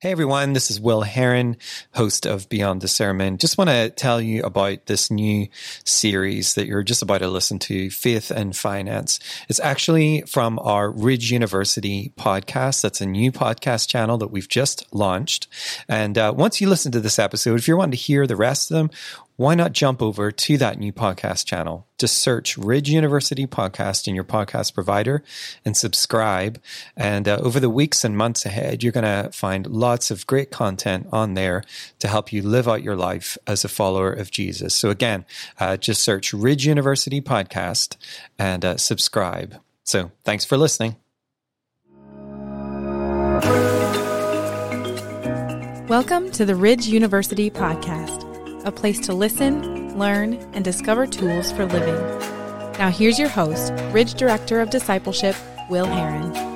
Hey 0.00 0.12
everyone, 0.12 0.52
this 0.52 0.70
is 0.70 0.80
Will 0.80 1.02
Herron, 1.02 1.56
host 1.92 2.24
of 2.24 2.48
Beyond 2.48 2.82
the 2.82 2.86
Sermon. 2.86 3.36
Just 3.36 3.58
want 3.58 3.68
to 3.68 3.90
tell 3.90 4.20
you 4.20 4.44
about 4.44 4.86
this 4.86 5.10
new 5.10 5.48
series 5.84 6.54
that 6.54 6.68
you're 6.68 6.84
just 6.84 7.02
about 7.02 7.18
to 7.18 7.26
listen 7.26 7.58
to, 7.58 7.90
Faith 7.90 8.30
and 8.30 8.56
Finance. 8.56 9.18
It's 9.48 9.58
actually 9.58 10.20
from 10.20 10.60
our 10.60 10.88
Ridge 10.88 11.32
University 11.32 12.12
podcast. 12.16 12.80
That's 12.80 13.00
a 13.00 13.06
new 13.06 13.32
podcast 13.32 13.88
channel 13.88 14.18
that 14.18 14.28
we've 14.28 14.46
just 14.48 14.86
launched. 14.94 15.48
And 15.88 16.16
uh, 16.16 16.32
once 16.32 16.60
you 16.60 16.68
listen 16.68 16.92
to 16.92 17.00
this 17.00 17.18
episode, 17.18 17.58
if 17.58 17.66
you're 17.66 17.76
wanting 17.76 17.98
to 17.98 18.04
hear 18.04 18.24
the 18.24 18.36
rest 18.36 18.70
of 18.70 18.76
them, 18.76 18.90
why 19.38 19.54
not 19.54 19.72
jump 19.72 20.02
over 20.02 20.32
to 20.32 20.58
that 20.58 20.80
new 20.80 20.92
podcast 20.92 21.46
channel? 21.46 21.86
Just 21.96 22.16
search 22.16 22.58
Ridge 22.58 22.90
University 22.90 23.46
Podcast 23.46 24.08
in 24.08 24.16
your 24.16 24.24
podcast 24.24 24.74
provider 24.74 25.22
and 25.64 25.76
subscribe. 25.76 26.60
And 26.96 27.28
uh, 27.28 27.38
over 27.40 27.60
the 27.60 27.70
weeks 27.70 28.02
and 28.02 28.16
months 28.16 28.44
ahead, 28.44 28.82
you're 28.82 28.90
going 28.90 29.04
to 29.04 29.30
find 29.30 29.64
lots 29.68 30.10
of 30.10 30.26
great 30.26 30.50
content 30.50 31.06
on 31.12 31.34
there 31.34 31.62
to 32.00 32.08
help 32.08 32.32
you 32.32 32.42
live 32.42 32.66
out 32.66 32.82
your 32.82 32.96
life 32.96 33.38
as 33.46 33.64
a 33.64 33.68
follower 33.68 34.12
of 34.12 34.32
Jesus. 34.32 34.74
So 34.74 34.90
again, 34.90 35.24
uh, 35.60 35.76
just 35.76 36.02
search 36.02 36.34
Ridge 36.34 36.66
University 36.66 37.20
Podcast 37.20 37.96
and 38.40 38.64
uh, 38.64 38.76
subscribe. 38.76 39.54
So 39.84 40.10
thanks 40.24 40.44
for 40.44 40.56
listening. 40.56 40.96
Welcome 45.86 46.32
to 46.32 46.44
the 46.44 46.56
Ridge 46.56 46.88
University 46.88 47.52
Podcast 47.52 48.27
a 48.68 48.72
place 48.72 49.00
to 49.00 49.14
listen, 49.14 49.98
learn, 49.98 50.34
and 50.52 50.64
discover 50.64 51.06
tools 51.06 51.50
for 51.52 51.64
living. 51.64 51.96
Now, 52.78 52.90
here's 52.90 53.18
your 53.18 53.30
host, 53.30 53.72
Ridge 53.92 54.14
Director 54.14 54.60
of 54.60 54.70
Discipleship, 54.70 55.34
Will 55.70 55.86
Herron. 55.86 56.48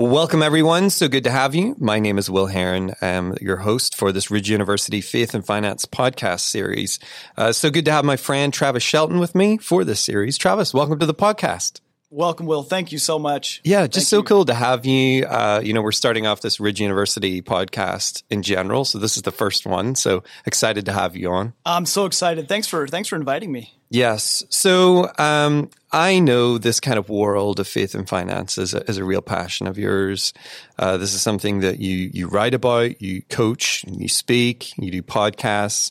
Welcome, 0.00 0.44
everyone. 0.44 0.90
So 0.90 1.08
good 1.08 1.24
to 1.24 1.30
have 1.30 1.56
you. 1.56 1.74
My 1.80 1.98
name 1.98 2.18
is 2.18 2.30
Will 2.30 2.46
Herron. 2.46 2.94
I'm 3.02 3.34
your 3.40 3.56
host 3.56 3.96
for 3.96 4.12
this 4.12 4.30
Ridge 4.30 4.48
University 4.48 5.00
Faith 5.00 5.34
and 5.34 5.44
Finance 5.44 5.86
podcast 5.86 6.40
series. 6.42 7.00
Uh, 7.36 7.50
so 7.50 7.68
good 7.68 7.84
to 7.86 7.92
have 7.92 8.04
my 8.04 8.16
friend 8.16 8.54
Travis 8.54 8.84
Shelton 8.84 9.18
with 9.18 9.34
me 9.34 9.58
for 9.58 9.82
this 9.82 9.98
series. 9.98 10.38
Travis, 10.38 10.72
welcome 10.72 11.00
to 11.00 11.06
the 11.06 11.14
podcast. 11.14 11.80
Welcome, 12.10 12.46
Will. 12.46 12.62
Thank 12.62 12.90
you 12.90 12.98
so 12.98 13.18
much. 13.18 13.60
Yeah, 13.64 13.86
just 13.86 13.94
Thank 13.94 14.06
so 14.06 14.16
you. 14.18 14.22
cool 14.22 14.44
to 14.46 14.54
have 14.54 14.86
you. 14.86 15.26
Uh, 15.26 15.60
you 15.62 15.74
know, 15.74 15.82
we're 15.82 15.92
starting 15.92 16.26
off 16.26 16.40
this 16.40 16.58
Ridge 16.58 16.80
University 16.80 17.42
podcast 17.42 18.22
in 18.30 18.42
general, 18.42 18.86
so 18.86 18.98
this 18.98 19.16
is 19.16 19.22
the 19.24 19.30
first 19.30 19.66
one. 19.66 19.94
So 19.94 20.22
excited 20.46 20.86
to 20.86 20.92
have 20.92 21.16
you 21.16 21.30
on. 21.30 21.52
I'm 21.66 21.84
so 21.84 22.06
excited. 22.06 22.48
Thanks 22.48 22.66
for 22.66 22.88
thanks 22.88 23.10
for 23.10 23.16
inviting 23.16 23.52
me. 23.52 23.74
Yes. 23.90 24.42
So 24.48 25.10
um, 25.18 25.70
I 25.92 26.18
know 26.18 26.56
this 26.56 26.80
kind 26.80 26.98
of 26.98 27.10
world 27.10 27.60
of 27.60 27.68
faith 27.68 27.94
and 27.94 28.08
finance 28.08 28.56
is 28.56 28.74
a, 28.74 28.88
is 28.88 28.96
a 28.98 29.04
real 29.04 29.22
passion 29.22 29.66
of 29.66 29.78
yours. 29.78 30.32
Uh, 30.78 30.96
this 30.96 31.12
is 31.14 31.20
something 31.20 31.60
that 31.60 31.78
you 31.78 32.10
you 32.14 32.26
write 32.28 32.54
about, 32.54 33.02
you 33.02 33.20
coach, 33.22 33.84
you 33.86 34.08
speak, 34.08 34.76
you 34.78 34.90
do 34.90 35.02
podcasts. 35.02 35.90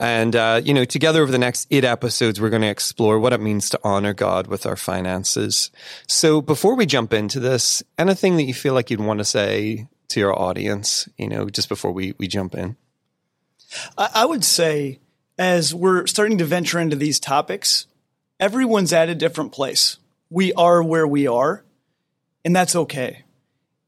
And, 0.00 0.34
uh, 0.34 0.62
you 0.64 0.72
know, 0.72 0.86
together 0.86 1.22
over 1.22 1.30
the 1.30 1.38
next 1.38 1.66
eight 1.70 1.84
episodes, 1.84 2.40
we're 2.40 2.48
going 2.48 2.62
to 2.62 2.68
explore 2.68 3.18
what 3.20 3.34
it 3.34 3.40
means 3.40 3.68
to 3.70 3.80
honor 3.84 4.14
God 4.14 4.46
with 4.46 4.64
our 4.64 4.74
finances. 4.74 5.70
So 6.06 6.40
before 6.40 6.74
we 6.74 6.86
jump 6.86 7.12
into 7.12 7.38
this, 7.38 7.82
anything 7.98 8.38
that 8.38 8.44
you 8.44 8.54
feel 8.54 8.72
like 8.72 8.90
you'd 8.90 9.00
want 9.00 9.18
to 9.18 9.24
say 9.24 9.88
to 10.08 10.18
your 10.18 10.36
audience, 10.36 11.06
you 11.18 11.28
know, 11.28 11.50
just 11.50 11.68
before 11.68 11.92
we, 11.92 12.14
we 12.16 12.28
jump 12.28 12.54
in? 12.54 12.76
I, 13.98 14.08
I 14.14 14.24
would 14.24 14.42
say 14.42 15.00
as 15.38 15.74
we're 15.74 16.06
starting 16.06 16.38
to 16.38 16.46
venture 16.46 16.78
into 16.78 16.96
these 16.96 17.20
topics, 17.20 17.86
everyone's 18.40 18.94
at 18.94 19.10
a 19.10 19.14
different 19.14 19.52
place. 19.52 19.98
We 20.30 20.54
are 20.54 20.82
where 20.82 21.06
we 21.06 21.26
are, 21.26 21.62
and 22.42 22.56
that's 22.56 22.74
okay. 22.74 23.24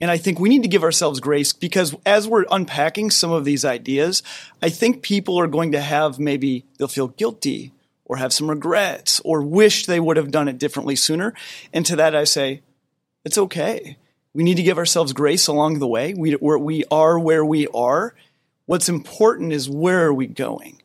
And 0.02 0.10
I 0.10 0.18
think 0.18 0.40
we 0.40 0.48
need 0.48 0.64
to 0.64 0.68
give 0.68 0.82
ourselves 0.82 1.20
grace 1.20 1.52
because 1.52 1.94
as 2.04 2.26
we're 2.26 2.44
unpacking 2.50 3.12
some 3.12 3.30
of 3.30 3.44
these 3.44 3.64
ideas, 3.64 4.24
I 4.60 4.68
think 4.68 5.00
people 5.00 5.38
are 5.38 5.46
going 5.46 5.70
to 5.72 5.80
have 5.80 6.18
maybe 6.18 6.66
they'll 6.76 6.88
feel 6.88 7.06
guilty 7.06 7.72
or 8.04 8.16
have 8.16 8.32
some 8.32 8.50
regrets 8.50 9.20
or 9.20 9.42
wish 9.42 9.86
they 9.86 10.00
would 10.00 10.16
have 10.16 10.32
done 10.32 10.48
it 10.48 10.58
differently 10.58 10.96
sooner. 10.96 11.34
And 11.72 11.86
to 11.86 11.94
that, 11.94 12.16
I 12.16 12.24
say, 12.24 12.62
it's 13.24 13.38
okay. 13.38 13.96
We 14.34 14.42
need 14.42 14.56
to 14.56 14.64
give 14.64 14.76
ourselves 14.76 15.12
grace 15.12 15.46
along 15.46 15.78
the 15.78 15.86
way. 15.86 16.14
We, 16.14 16.34
we 16.34 16.84
are 16.90 17.16
where 17.16 17.44
we 17.44 17.68
are. 17.68 18.16
What's 18.66 18.88
important 18.88 19.52
is 19.52 19.70
where 19.70 20.06
are 20.06 20.14
we 20.14 20.26
going? 20.26 20.82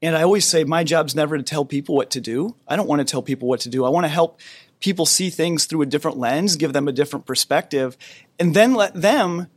And 0.00 0.16
I 0.16 0.22
always 0.22 0.46
say 0.46 0.64
my 0.64 0.82
job's 0.82 1.14
never 1.14 1.36
to 1.36 1.42
tell 1.42 1.66
people 1.66 1.94
what 1.94 2.10
to 2.12 2.22
do. 2.22 2.54
I 2.66 2.76
don't 2.76 2.88
want 2.88 3.00
to 3.00 3.04
tell 3.04 3.22
people 3.22 3.48
what 3.48 3.60
to 3.60 3.68
do. 3.68 3.84
I 3.84 3.90
want 3.90 4.04
to 4.04 4.08
help 4.08 4.40
people 4.80 5.06
see 5.06 5.30
things 5.30 5.66
through 5.66 5.82
a 5.82 5.86
different 5.86 6.16
lens, 6.18 6.56
give 6.56 6.72
them 6.72 6.88
a 6.88 6.92
different 6.92 7.26
perspective, 7.26 7.96
and 8.38 8.54
then 8.54 8.74
let 8.74 8.94
them 8.94 9.48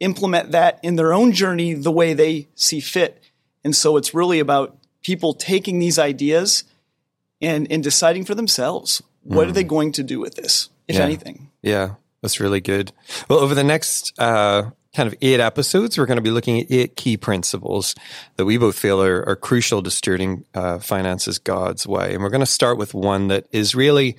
implement 0.00 0.50
that 0.52 0.78
in 0.82 0.96
their 0.96 1.12
own 1.12 1.32
journey 1.32 1.74
the 1.74 1.90
way 1.92 2.14
they 2.14 2.48
see 2.54 2.80
fit. 2.80 3.22
And 3.64 3.74
so 3.74 3.96
it's 3.96 4.14
really 4.14 4.40
about 4.40 4.76
people 5.02 5.34
taking 5.34 5.78
these 5.78 5.98
ideas 5.98 6.64
and, 7.40 7.70
and 7.70 7.82
deciding 7.82 8.24
for 8.24 8.34
themselves 8.34 9.02
what 9.22 9.46
are 9.46 9.52
they 9.52 9.64
going 9.64 9.92
to 9.92 10.02
do 10.02 10.18
with 10.18 10.34
this, 10.34 10.68
if 10.88 10.96
Yeah. 10.96 11.04
anything. 11.04 11.50
Yeah, 11.62 11.94
that's 12.20 12.40
really 12.40 12.60
good. 12.60 12.92
Well, 13.28 13.38
over 13.38 13.54
the 13.54 13.62
next 13.64 14.12
uh, 14.18 14.70
kind 14.94 15.06
of 15.06 15.14
eight 15.22 15.40
episodes, 15.40 15.96
we're 15.96 16.06
going 16.06 16.16
to 16.16 16.22
be 16.22 16.30
looking 16.30 16.60
at 16.60 16.70
eight 16.70 16.96
key 16.96 17.16
principles 17.16 17.94
that 18.36 18.44
we 18.44 18.58
both 18.58 18.78
feel 18.78 19.02
are, 19.02 19.26
are 19.26 19.36
crucial 19.36 19.82
to 19.82 19.90
stewarding 19.90 20.44
uh, 20.54 20.78
finances 20.78 21.38
God's 21.38 21.86
way. 21.86 22.14
And 22.14 22.22
we're 22.22 22.30
going 22.30 22.40
to 22.40 22.46
start 22.46 22.76
with 22.76 22.92
one 22.92 23.28
that 23.28 23.46
is 23.52 23.74
really 23.74 24.16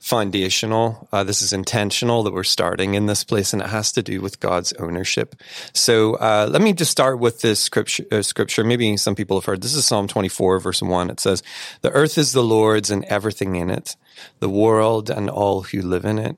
foundational. 0.00 1.08
Uh, 1.12 1.24
this 1.24 1.42
is 1.42 1.52
intentional 1.52 2.22
that 2.24 2.32
we're 2.32 2.44
starting 2.44 2.94
in 2.94 3.06
this 3.06 3.24
place, 3.24 3.52
and 3.52 3.62
it 3.62 3.68
has 3.68 3.92
to 3.92 4.02
do 4.02 4.20
with 4.20 4.40
God's 4.40 4.72
ownership. 4.74 5.34
So 5.72 6.14
uh, 6.14 6.48
let 6.50 6.60
me 6.60 6.72
just 6.72 6.90
start 6.90 7.18
with 7.18 7.40
this 7.40 7.60
scripture, 7.60 8.04
uh, 8.10 8.22
scripture. 8.22 8.64
Maybe 8.64 8.96
some 8.96 9.14
people 9.14 9.36
have 9.36 9.44
heard. 9.44 9.62
This 9.62 9.74
is 9.74 9.86
Psalm 9.86 10.06
24, 10.08 10.60
verse 10.60 10.82
1. 10.82 11.10
It 11.10 11.20
says, 11.20 11.42
The 11.80 11.90
earth 11.90 12.18
is 12.18 12.32
the 12.32 12.44
Lord's 12.44 12.90
and 12.90 13.04
everything 13.04 13.56
in 13.56 13.70
it, 13.70 13.96
the 14.40 14.50
world 14.50 15.08
and 15.08 15.30
all 15.30 15.62
who 15.62 15.82
live 15.82 16.04
in 16.04 16.18
it. 16.18 16.36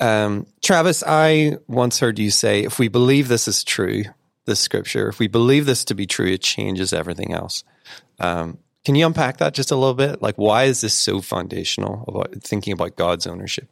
Um, 0.00 0.46
Travis, 0.62 1.02
I 1.06 1.58
once 1.68 2.00
heard 2.00 2.18
you 2.18 2.30
say, 2.30 2.64
if 2.64 2.78
we 2.78 2.88
believe 2.88 3.28
this 3.28 3.46
is 3.46 3.64
true, 3.64 4.04
this 4.44 4.60
scripture, 4.60 5.08
if 5.08 5.18
we 5.18 5.28
believe 5.28 5.66
this 5.66 5.84
to 5.84 5.94
be 5.94 6.06
true, 6.06 6.26
it 6.26 6.42
changes 6.42 6.92
everything 6.92 7.32
else. 7.32 7.64
Um, 8.18 8.58
can 8.84 8.94
you 8.94 9.06
unpack 9.06 9.38
that 9.38 9.54
just 9.54 9.70
a 9.70 9.76
little 9.76 9.94
bit? 9.94 10.20
Like, 10.20 10.36
why 10.36 10.64
is 10.64 10.80
this 10.80 10.94
so 10.94 11.20
foundational 11.20 12.04
about 12.08 12.34
thinking 12.42 12.72
about 12.72 12.96
God's 12.96 13.26
ownership? 13.26 13.68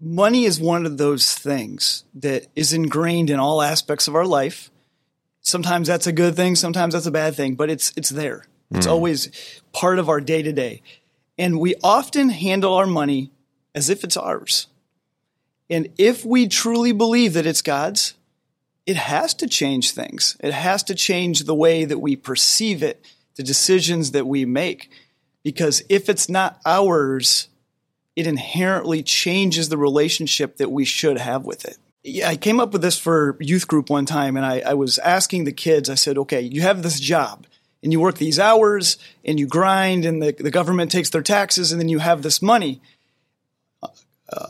Money 0.00 0.44
is 0.44 0.60
one 0.60 0.86
of 0.86 0.98
those 0.98 1.34
things 1.34 2.04
that 2.14 2.46
is 2.54 2.72
ingrained 2.72 3.30
in 3.30 3.40
all 3.40 3.62
aspects 3.62 4.06
of 4.06 4.14
our 4.14 4.26
life. 4.26 4.70
Sometimes 5.40 5.88
that's 5.88 6.06
a 6.06 6.12
good 6.12 6.36
thing, 6.36 6.54
sometimes 6.54 6.94
that's 6.94 7.06
a 7.06 7.10
bad 7.10 7.34
thing, 7.34 7.54
but 7.54 7.70
it's 7.70 7.92
it's 7.96 8.10
there. 8.10 8.46
It's 8.72 8.86
always 8.86 9.62
part 9.72 10.00
of 10.00 10.08
our 10.08 10.20
day 10.20 10.42
to 10.42 10.52
day. 10.52 10.82
And 11.38 11.60
we 11.60 11.76
often 11.84 12.30
handle 12.30 12.74
our 12.74 12.86
money 12.86 13.30
as 13.74 13.88
if 13.88 14.02
it's 14.02 14.16
ours. 14.16 14.66
And 15.68 15.88
if 15.98 16.24
we 16.24 16.48
truly 16.48 16.92
believe 16.92 17.32
that 17.34 17.46
it's 17.46 17.62
God's, 17.62 18.14
it 18.86 18.96
has 18.96 19.34
to 19.34 19.48
change 19.48 19.90
things. 19.90 20.36
It 20.40 20.52
has 20.52 20.82
to 20.84 20.94
change 20.94 21.40
the 21.40 21.54
way 21.54 21.84
that 21.84 21.98
we 21.98 22.14
perceive 22.14 22.82
it, 22.82 23.04
the 23.34 23.42
decisions 23.42 24.12
that 24.12 24.26
we 24.26 24.44
make. 24.44 24.90
Because 25.42 25.82
if 25.88 26.08
it's 26.08 26.28
not 26.28 26.60
ours, 26.64 27.48
it 28.14 28.26
inherently 28.26 29.02
changes 29.02 29.68
the 29.68 29.76
relationship 29.76 30.56
that 30.56 30.70
we 30.70 30.84
should 30.84 31.18
have 31.18 31.44
with 31.44 31.64
it. 31.64 31.78
Yeah, 32.02 32.28
I 32.28 32.36
came 32.36 32.60
up 32.60 32.72
with 32.72 32.82
this 32.82 32.96
for 32.96 33.36
youth 33.40 33.66
group 33.66 33.90
one 33.90 34.06
time, 34.06 34.36
and 34.36 34.46
I, 34.46 34.60
I 34.60 34.74
was 34.74 34.98
asking 34.98 35.44
the 35.44 35.52
kids, 35.52 35.90
I 35.90 35.96
said, 35.96 36.16
okay, 36.18 36.40
you 36.40 36.60
have 36.60 36.84
this 36.84 37.00
job, 37.00 37.46
and 37.82 37.92
you 37.92 37.98
work 37.98 38.18
these 38.18 38.38
hours, 38.38 38.96
and 39.24 39.40
you 39.40 39.48
grind, 39.48 40.04
and 40.04 40.22
the, 40.22 40.32
the 40.32 40.52
government 40.52 40.92
takes 40.92 41.10
their 41.10 41.22
taxes, 41.22 41.72
and 41.72 41.80
then 41.80 41.88
you 41.88 41.98
have 41.98 42.22
this 42.22 42.40
money. 42.40 42.80
Uh, 43.82 43.88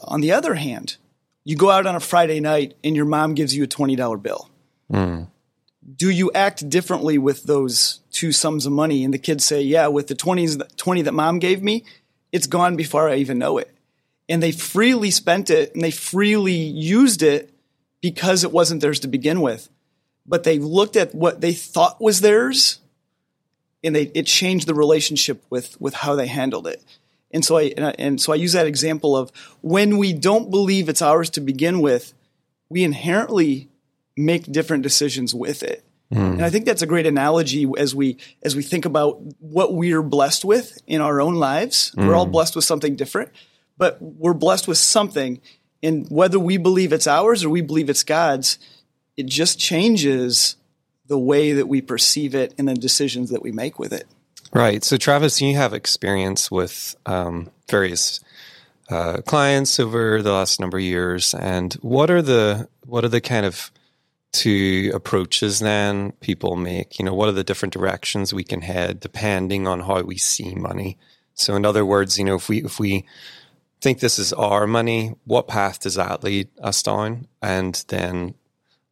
on 0.04 0.20
the 0.20 0.32
other 0.32 0.54
hand, 0.54 0.96
you 1.46 1.54
go 1.54 1.70
out 1.70 1.86
on 1.86 1.94
a 1.94 2.00
Friday 2.00 2.40
night, 2.40 2.74
and 2.82 2.96
your 2.96 3.04
mom 3.04 3.34
gives 3.34 3.54
you 3.54 3.62
a 3.62 3.68
$20 3.68 4.20
bill. 4.20 4.50
Hmm. 4.90 5.22
Do 5.94 6.10
you 6.10 6.32
act 6.32 6.68
differently 6.68 7.18
with 7.18 7.44
those 7.44 8.00
two 8.10 8.32
sums 8.32 8.66
of 8.66 8.72
money? 8.72 9.04
And 9.04 9.14
the 9.14 9.18
kids 9.18 9.44
say, 9.44 9.62
yeah, 9.62 9.86
with 9.86 10.08
the 10.08 10.16
20s, 10.16 10.76
20 10.76 11.02
that 11.02 11.14
mom 11.14 11.38
gave 11.38 11.62
me, 11.62 11.84
it's 12.32 12.48
gone 12.48 12.74
before 12.74 13.08
I 13.08 13.16
even 13.16 13.38
know 13.38 13.58
it. 13.58 13.72
And 14.28 14.42
they 14.42 14.50
freely 14.50 15.12
spent 15.12 15.48
it 15.48 15.72
and 15.72 15.84
they 15.84 15.92
freely 15.92 16.56
used 16.56 17.22
it 17.22 17.54
because 18.00 18.42
it 18.42 18.50
wasn't 18.50 18.80
theirs 18.80 18.98
to 19.00 19.08
begin 19.08 19.40
with. 19.40 19.68
But 20.26 20.42
they 20.42 20.58
looked 20.58 20.96
at 20.96 21.14
what 21.14 21.42
they 21.42 21.52
thought 21.52 22.00
was 22.00 22.22
theirs 22.22 22.80
and 23.84 23.94
they, 23.94 24.10
it 24.14 24.26
changed 24.26 24.66
the 24.66 24.74
relationship 24.74 25.44
with, 25.48 25.80
with 25.80 25.94
how 25.94 26.16
they 26.16 26.26
handled 26.26 26.66
it. 26.66 26.82
And 27.36 27.44
so 27.44 27.58
I, 27.58 27.74
and 27.76 27.84
I, 27.84 27.94
and 27.98 28.18
so 28.18 28.32
I 28.32 28.36
use 28.36 28.54
that 28.54 28.66
example 28.66 29.14
of 29.14 29.30
when 29.60 29.98
we 29.98 30.14
don't 30.14 30.50
believe 30.50 30.88
it's 30.88 31.02
ours 31.02 31.28
to 31.30 31.42
begin 31.42 31.82
with, 31.82 32.14
we 32.70 32.82
inherently 32.82 33.68
make 34.16 34.50
different 34.50 34.82
decisions 34.82 35.34
with 35.34 35.62
it. 35.62 35.84
Hmm. 36.10 36.18
And 36.18 36.42
I 36.42 36.48
think 36.48 36.64
that's 36.64 36.80
a 36.80 36.86
great 36.86 37.04
analogy 37.04 37.70
as 37.76 37.94
we 37.94 38.16
as 38.42 38.56
we 38.56 38.62
think 38.62 38.86
about 38.86 39.20
what 39.38 39.74
we're 39.74 40.02
blessed 40.02 40.46
with 40.46 40.78
in 40.86 41.02
our 41.02 41.20
own 41.20 41.34
lives. 41.34 41.92
We're 41.94 42.14
all 42.14 42.24
hmm. 42.24 42.32
blessed 42.32 42.56
with 42.56 42.64
something 42.64 42.96
different, 42.96 43.32
but 43.76 44.00
we're 44.00 44.32
blessed 44.32 44.66
with 44.66 44.78
something 44.78 45.42
and 45.82 46.08
whether 46.08 46.38
we 46.38 46.56
believe 46.56 46.94
it's 46.94 47.06
ours 47.06 47.44
or 47.44 47.50
we 47.50 47.60
believe 47.60 47.90
it's 47.90 48.02
God's, 48.02 48.58
it 49.18 49.26
just 49.26 49.58
changes 49.58 50.56
the 51.06 51.18
way 51.18 51.52
that 51.52 51.68
we 51.68 51.82
perceive 51.82 52.34
it 52.34 52.54
and 52.56 52.66
the 52.66 52.74
decisions 52.74 53.28
that 53.28 53.42
we 53.42 53.52
make 53.52 53.78
with 53.78 53.92
it. 53.92 54.06
Right. 54.52 54.84
So, 54.84 54.96
Travis, 54.96 55.40
you 55.40 55.56
have 55.56 55.74
experience 55.74 56.50
with 56.50 56.96
um, 57.04 57.50
various 57.68 58.20
uh, 58.88 59.18
clients 59.26 59.80
over 59.80 60.22
the 60.22 60.32
last 60.32 60.60
number 60.60 60.78
of 60.78 60.84
years, 60.84 61.34
and 61.34 61.74
what 61.74 62.10
are 62.10 62.22
the 62.22 62.68
what 62.84 63.04
are 63.04 63.08
the 63.08 63.20
kind 63.20 63.44
of 63.44 63.70
two 64.32 64.92
approaches 64.94 65.58
then 65.58 66.12
people 66.20 66.56
make? 66.56 66.98
You 66.98 67.04
know, 67.04 67.14
what 67.14 67.28
are 67.28 67.32
the 67.32 67.44
different 67.44 67.72
directions 67.72 68.32
we 68.32 68.44
can 68.44 68.60
head 68.62 69.00
depending 69.00 69.66
on 69.66 69.80
how 69.80 70.02
we 70.02 70.16
see 70.16 70.54
money? 70.54 70.98
So, 71.34 71.56
in 71.56 71.66
other 71.66 71.84
words, 71.84 72.18
you 72.18 72.24
know, 72.24 72.36
if 72.36 72.48
we 72.48 72.62
if 72.64 72.78
we 72.78 73.04
think 73.80 73.98
this 73.98 74.18
is 74.18 74.32
our 74.32 74.66
money, 74.66 75.14
what 75.24 75.48
path 75.48 75.80
does 75.80 75.96
that 75.96 76.22
lead 76.22 76.48
us 76.62 76.82
down? 76.82 77.26
And 77.42 77.84
then, 77.88 78.34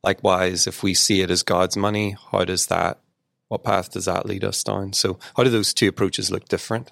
likewise, 0.03 0.67
if 0.67 0.83
we 0.83 0.95
see 0.95 1.21
it 1.21 1.31
as 1.31 1.43
God's 1.43 1.77
money, 1.77 2.17
how 2.33 2.45
does 2.45 2.67
that 2.67 2.99
what 3.55 3.63
path 3.63 3.93
does 3.93 4.07
that 4.07 4.27
lead 4.27 4.43
us 4.43 4.65
down? 4.65 4.93
So, 4.93 5.17
how 5.37 5.45
do 5.45 5.51
those 5.51 5.73
two 5.73 5.89
approaches 5.89 6.29
look 6.29 6.49
different? 6.49 6.91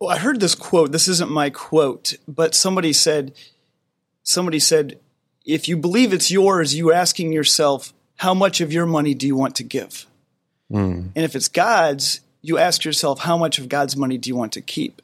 Well, 0.00 0.08
I 0.08 0.16
heard 0.16 0.40
this 0.40 0.54
quote. 0.54 0.90
This 0.90 1.06
isn't 1.06 1.30
my 1.30 1.50
quote, 1.50 2.14
but 2.26 2.54
somebody 2.54 2.94
said, 2.94 3.34
somebody 4.22 4.58
said, 4.58 4.98
if 5.44 5.68
you 5.68 5.76
believe 5.76 6.14
it's 6.14 6.30
yours, 6.30 6.74
you 6.74 6.92
asking 6.92 7.32
yourself, 7.32 7.92
how 8.16 8.32
much 8.32 8.62
of 8.62 8.72
your 8.72 8.86
money 8.86 9.12
do 9.12 9.26
you 9.26 9.36
want 9.36 9.56
to 9.56 9.64
give? 9.64 10.06
Hmm. 10.70 11.08
And 11.14 11.24
if 11.26 11.36
it's 11.36 11.48
God's, 11.48 12.20
you 12.40 12.56
ask 12.56 12.82
yourself, 12.82 13.20
how 13.20 13.36
much 13.36 13.58
of 13.58 13.68
God's 13.68 13.98
money 13.98 14.16
do 14.16 14.30
you 14.30 14.36
want 14.36 14.52
to 14.52 14.62
keep? 14.62 15.02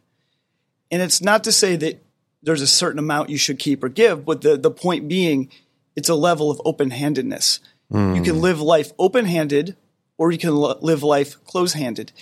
And 0.90 1.02
it's 1.02 1.20
not 1.20 1.44
to 1.44 1.52
say 1.52 1.76
that 1.76 2.02
there's 2.42 2.62
a 2.62 2.66
certain 2.66 2.98
amount 2.98 3.28
you 3.28 3.36
should 3.36 3.58
keep 3.58 3.84
or 3.84 3.90
give, 3.90 4.24
but 4.24 4.40
the, 4.40 4.56
the 4.56 4.70
point 4.70 5.06
being, 5.06 5.50
it's 5.96 6.08
a 6.08 6.14
level 6.14 6.50
of 6.50 6.62
open 6.64 6.88
handedness. 6.88 7.60
You 7.90 7.98
hmm. 7.98 8.22
can 8.22 8.40
live 8.40 8.62
life 8.62 8.92
open 8.98 9.26
handed 9.26 9.76
or 10.20 10.30
you 10.30 10.36
can 10.36 10.50
l- 10.50 10.78
live 10.82 11.02
life 11.02 11.42
close 11.44 11.72
handed. 11.72 12.12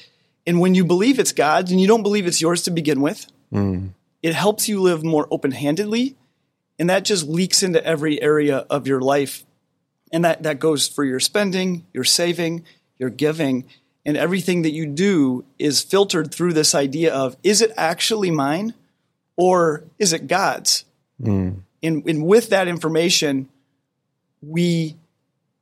And 0.46 0.60
when 0.60 0.76
you 0.76 0.84
believe 0.84 1.18
it's 1.18 1.32
God's 1.32 1.72
and 1.72 1.80
you 1.80 1.88
don't 1.88 2.04
believe 2.04 2.28
it's 2.28 2.40
yours 2.40 2.62
to 2.62 2.70
begin 2.70 3.00
with, 3.00 3.26
mm. 3.52 3.90
it 4.22 4.34
helps 4.36 4.68
you 4.68 4.80
live 4.80 5.02
more 5.02 5.26
open 5.32 5.50
handedly. 5.50 6.14
And 6.78 6.88
that 6.90 7.04
just 7.04 7.26
leaks 7.26 7.64
into 7.64 7.84
every 7.84 8.22
area 8.22 8.58
of 8.70 8.86
your 8.86 9.00
life. 9.00 9.44
And 10.12 10.24
that, 10.24 10.44
that 10.44 10.60
goes 10.60 10.86
for 10.86 11.04
your 11.04 11.18
spending, 11.18 11.86
your 11.92 12.04
saving, 12.04 12.64
your 12.98 13.10
giving, 13.10 13.64
and 14.06 14.16
everything 14.16 14.62
that 14.62 14.70
you 14.70 14.86
do 14.86 15.44
is 15.58 15.82
filtered 15.82 16.32
through 16.32 16.52
this 16.52 16.76
idea 16.76 17.12
of 17.12 17.36
is 17.42 17.60
it 17.60 17.72
actually 17.76 18.30
mine 18.30 18.74
or 19.36 19.82
is 19.98 20.12
it 20.12 20.28
God's? 20.28 20.84
Mm. 21.20 21.62
And, 21.82 22.08
and 22.08 22.24
with 22.24 22.50
that 22.50 22.68
information, 22.68 23.48
we 24.40 24.94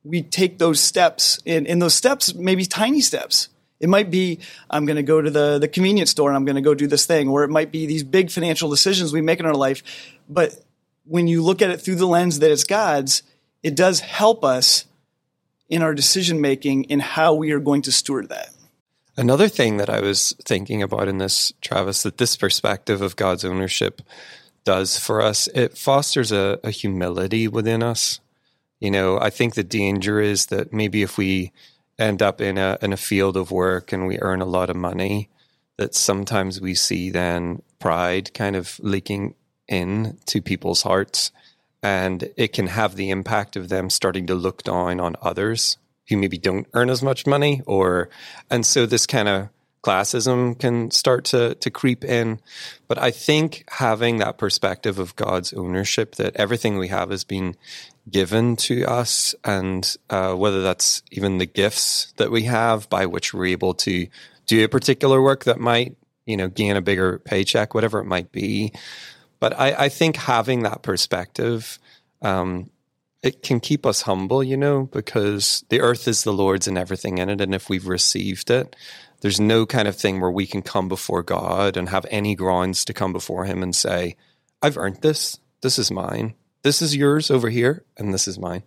we 0.06 0.22
take 0.22 0.58
those 0.58 0.80
steps 0.80 1.40
and, 1.46 1.66
and 1.66 1.82
those 1.82 1.94
steps 1.94 2.34
maybe 2.34 2.64
tiny 2.64 3.00
steps. 3.00 3.48
It 3.78 3.88
might 3.88 4.10
be 4.10 4.40
i'm 4.70 4.86
going 4.86 4.96
to 4.96 5.02
go 5.02 5.20
to 5.20 5.30
the, 5.30 5.58
the 5.58 5.68
convenience 5.68 6.10
store 6.10 6.30
and 6.30 6.36
i'm 6.36 6.44
going 6.44 6.56
to 6.56 6.62
go 6.62 6.74
do 6.74 6.86
this 6.86 7.06
thing 7.06 7.28
or 7.28 7.44
it 7.44 7.50
might 7.50 7.70
be 7.70 7.86
these 7.86 8.04
big 8.04 8.30
financial 8.30 8.70
decisions 8.70 9.12
we 9.12 9.20
make 9.20 9.40
in 9.40 9.46
our 9.46 9.54
life. 9.54 9.82
But 10.28 10.54
when 11.04 11.26
you 11.26 11.42
look 11.42 11.62
at 11.62 11.70
it 11.70 11.80
through 11.80 11.96
the 11.96 12.06
lens 12.06 12.38
that 12.38 12.50
it's 12.50 12.64
god's 12.64 13.22
it 13.62 13.74
does 13.74 14.00
help 14.00 14.44
us 14.44 14.86
in 15.68 15.82
our 15.82 15.94
decision 15.94 16.40
making 16.40 16.84
in 16.84 17.00
how 17.00 17.34
we 17.34 17.50
are 17.52 17.58
going 17.58 17.82
to 17.82 17.92
steward 17.92 18.28
that. 18.28 18.50
Another 19.16 19.48
thing 19.48 19.78
that 19.78 19.88
I 19.88 20.00
was 20.00 20.34
thinking 20.44 20.82
about 20.82 21.08
in 21.08 21.18
this, 21.18 21.52
Travis, 21.60 22.02
that 22.02 22.18
this 22.18 22.36
perspective 22.36 23.00
of 23.00 23.16
God's 23.16 23.44
ownership 23.44 24.02
does 24.64 24.98
for 24.98 25.22
us, 25.22 25.48
it 25.48 25.78
fosters 25.78 26.32
a, 26.32 26.60
a 26.62 26.70
humility 26.70 27.48
within 27.48 27.82
us. 27.82 28.20
You 28.80 28.90
know, 28.90 29.18
I 29.18 29.30
think 29.30 29.54
the 29.54 29.64
danger 29.64 30.20
is 30.20 30.46
that 30.46 30.72
maybe 30.72 31.02
if 31.02 31.16
we 31.16 31.52
end 31.98 32.20
up 32.20 32.40
in 32.40 32.58
a 32.58 32.78
in 32.82 32.92
a 32.92 32.98
field 32.98 33.36
of 33.36 33.50
work 33.50 33.92
and 33.92 34.06
we 34.06 34.18
earn 34.20 34.42
a 34.42 34.46
lot 34.46 34.70
of 34.70 34.76
money, 34.76 35.30
that 35.78 35.94
sometimes 35.94 36.60
we 36.60 36.74
see 36.74 37.10
then 37.10 37.62
pride 37.78 38.34
kind 38.34 38.56
of 38.56 38.78
leaking 38.82 39.34
in 39.68 40.18
to 40.26 40.40
people's 40.42 40.82
hearts, 40.82 41.30
and 41.82 42.30
it 42.36 42.52
can 42.52 42.68
have 42.68 42.96
the 42.96 43.10
impact 43.10 43.56
of 43.56 43.68
them 43.68 43.90
starting 43.90 44.26
to 44.26 44.34
look 44.34 44.62
down 44.62 45.00
on 45.00 45.16
others 45.22 45.78
who 46.08 46.16
maybe 46.16 46.38
don't 46.38 46.68
earn 46.74 46.90
as 46.90 47.02
much 47.02 47.26
money, 47.26 47.62
or 47.66 48.08
and 48.50 48.64
so 48.64 48.86
this 48.86 49.06
kind 49.06 49.28
of 49.28 49.48
classism 49.86 50.58
can 50.58 50.90
start 50.90 51.24
to 51.26 51.54
to 51.54 51.70
creep 51.70 52.04
in. 52.04 52.40
But 52.88 52.98
I 52.98 53.10
think 53.10 53.64
having 53.68 54.18
that 54.18 54.38
perspective 54.38 54.98
of 54.98 55.16
God's 55.16 55.52
ownership, 55.52 56.16
that 56.16 56.36
everything 56.36 56.76
we 56.78 56.88
have 56.88 57.10
has 57.10 57.24
been 57.24 57.56
given 58.10 58.56
to 58.56 58.84
us, 58.84 59.34
and 59.44 59.96
uh, 60.10 60.34
whether 60.34 60.62
that's 60.62 61.02
even 61.10 61.38
the 61.38 61.46
gifts 61.46 62.12
that 62.16 62.30
we 62.30 62.42
have 62.42 62.88
by 62.88 63.06
which 63.06 63.32
we're 63.32 63.46
able 63.46 63.74
to 63.74 64.06
do 64.46 64.64
a 64.64 64.68
particular 64.68 65.20
work 65.22 65.44
that 65.44 65.58
might, 65.58 65.96
you 66.24 66.36
know, 66.36 66.48
gain 66.48 66.76
a 66.76 66.80
bigger 66.80 67.18
paycheck, 67.18 67.74
whatever 67.74 68.00
it 68.00 68.04
might 68.04 68.32
be. 68.32 68.72
But 69.38 69.58
I, 69.58 69.84
I 69.84 69.88
think 69.88 70.16
having 70.16 70.62
that 70.62 70.82
perspective, 70.82 71.78
um, 72.22 72.70
it 73.22 73.42
can 73.42 73.60
keep 73.60 73.84
us 73.84 74.02
humble, 74.02 74.42
you 74.42 74.56
know, 74.56 74.84
because 74.84 75.64
the 75.68 75.80
earth 75.80 76.06
is 76.06 76.22
the 76.22 76.32
Lord's 76.32 76.68
and 76.68 76.78
everything 76.78 77.18
in 77.18 77.28
it. 77.28 77.40
And 77.40 77.54
if 77.54 77.68
we've 77.68 77.88
received 77.88 78.50
it, 78.50 78.76
there's 79.20 79.40
no 79.40 79.66
kind 79.66 79.88
of 79.88 79.96
thing 79.96 80.20
where 80.20 80.30
we 80.30 80.46
can 80.46 80.62
come 80.62 80.88
before 80.88 81.22
God 81.22 81.76
and 81.76 81.88
have 81.88 82.06
any 82.10 82.34
grounds 82.34 82.84
to 82.84 82.92
come 82.92 83.12
before 83.12 83.44
Him 83.44 83.62
and 83.62 83.74
say, 83.74 84.16
I've 84.62 84.76
earned 84.76 85.00
this. 85.02 85.38
This 85.62 85.78
is 85.78 85.90
mine. 85.90 86.34
This 86.62 86.82
is 86.82 86.96
yours 86.96 87.30
over 87.30 87.48
here, 87.48 87.84
and 87.96 88.12
this 88.12 88.26
is 88.28 88.38
mine. 88.38 88.62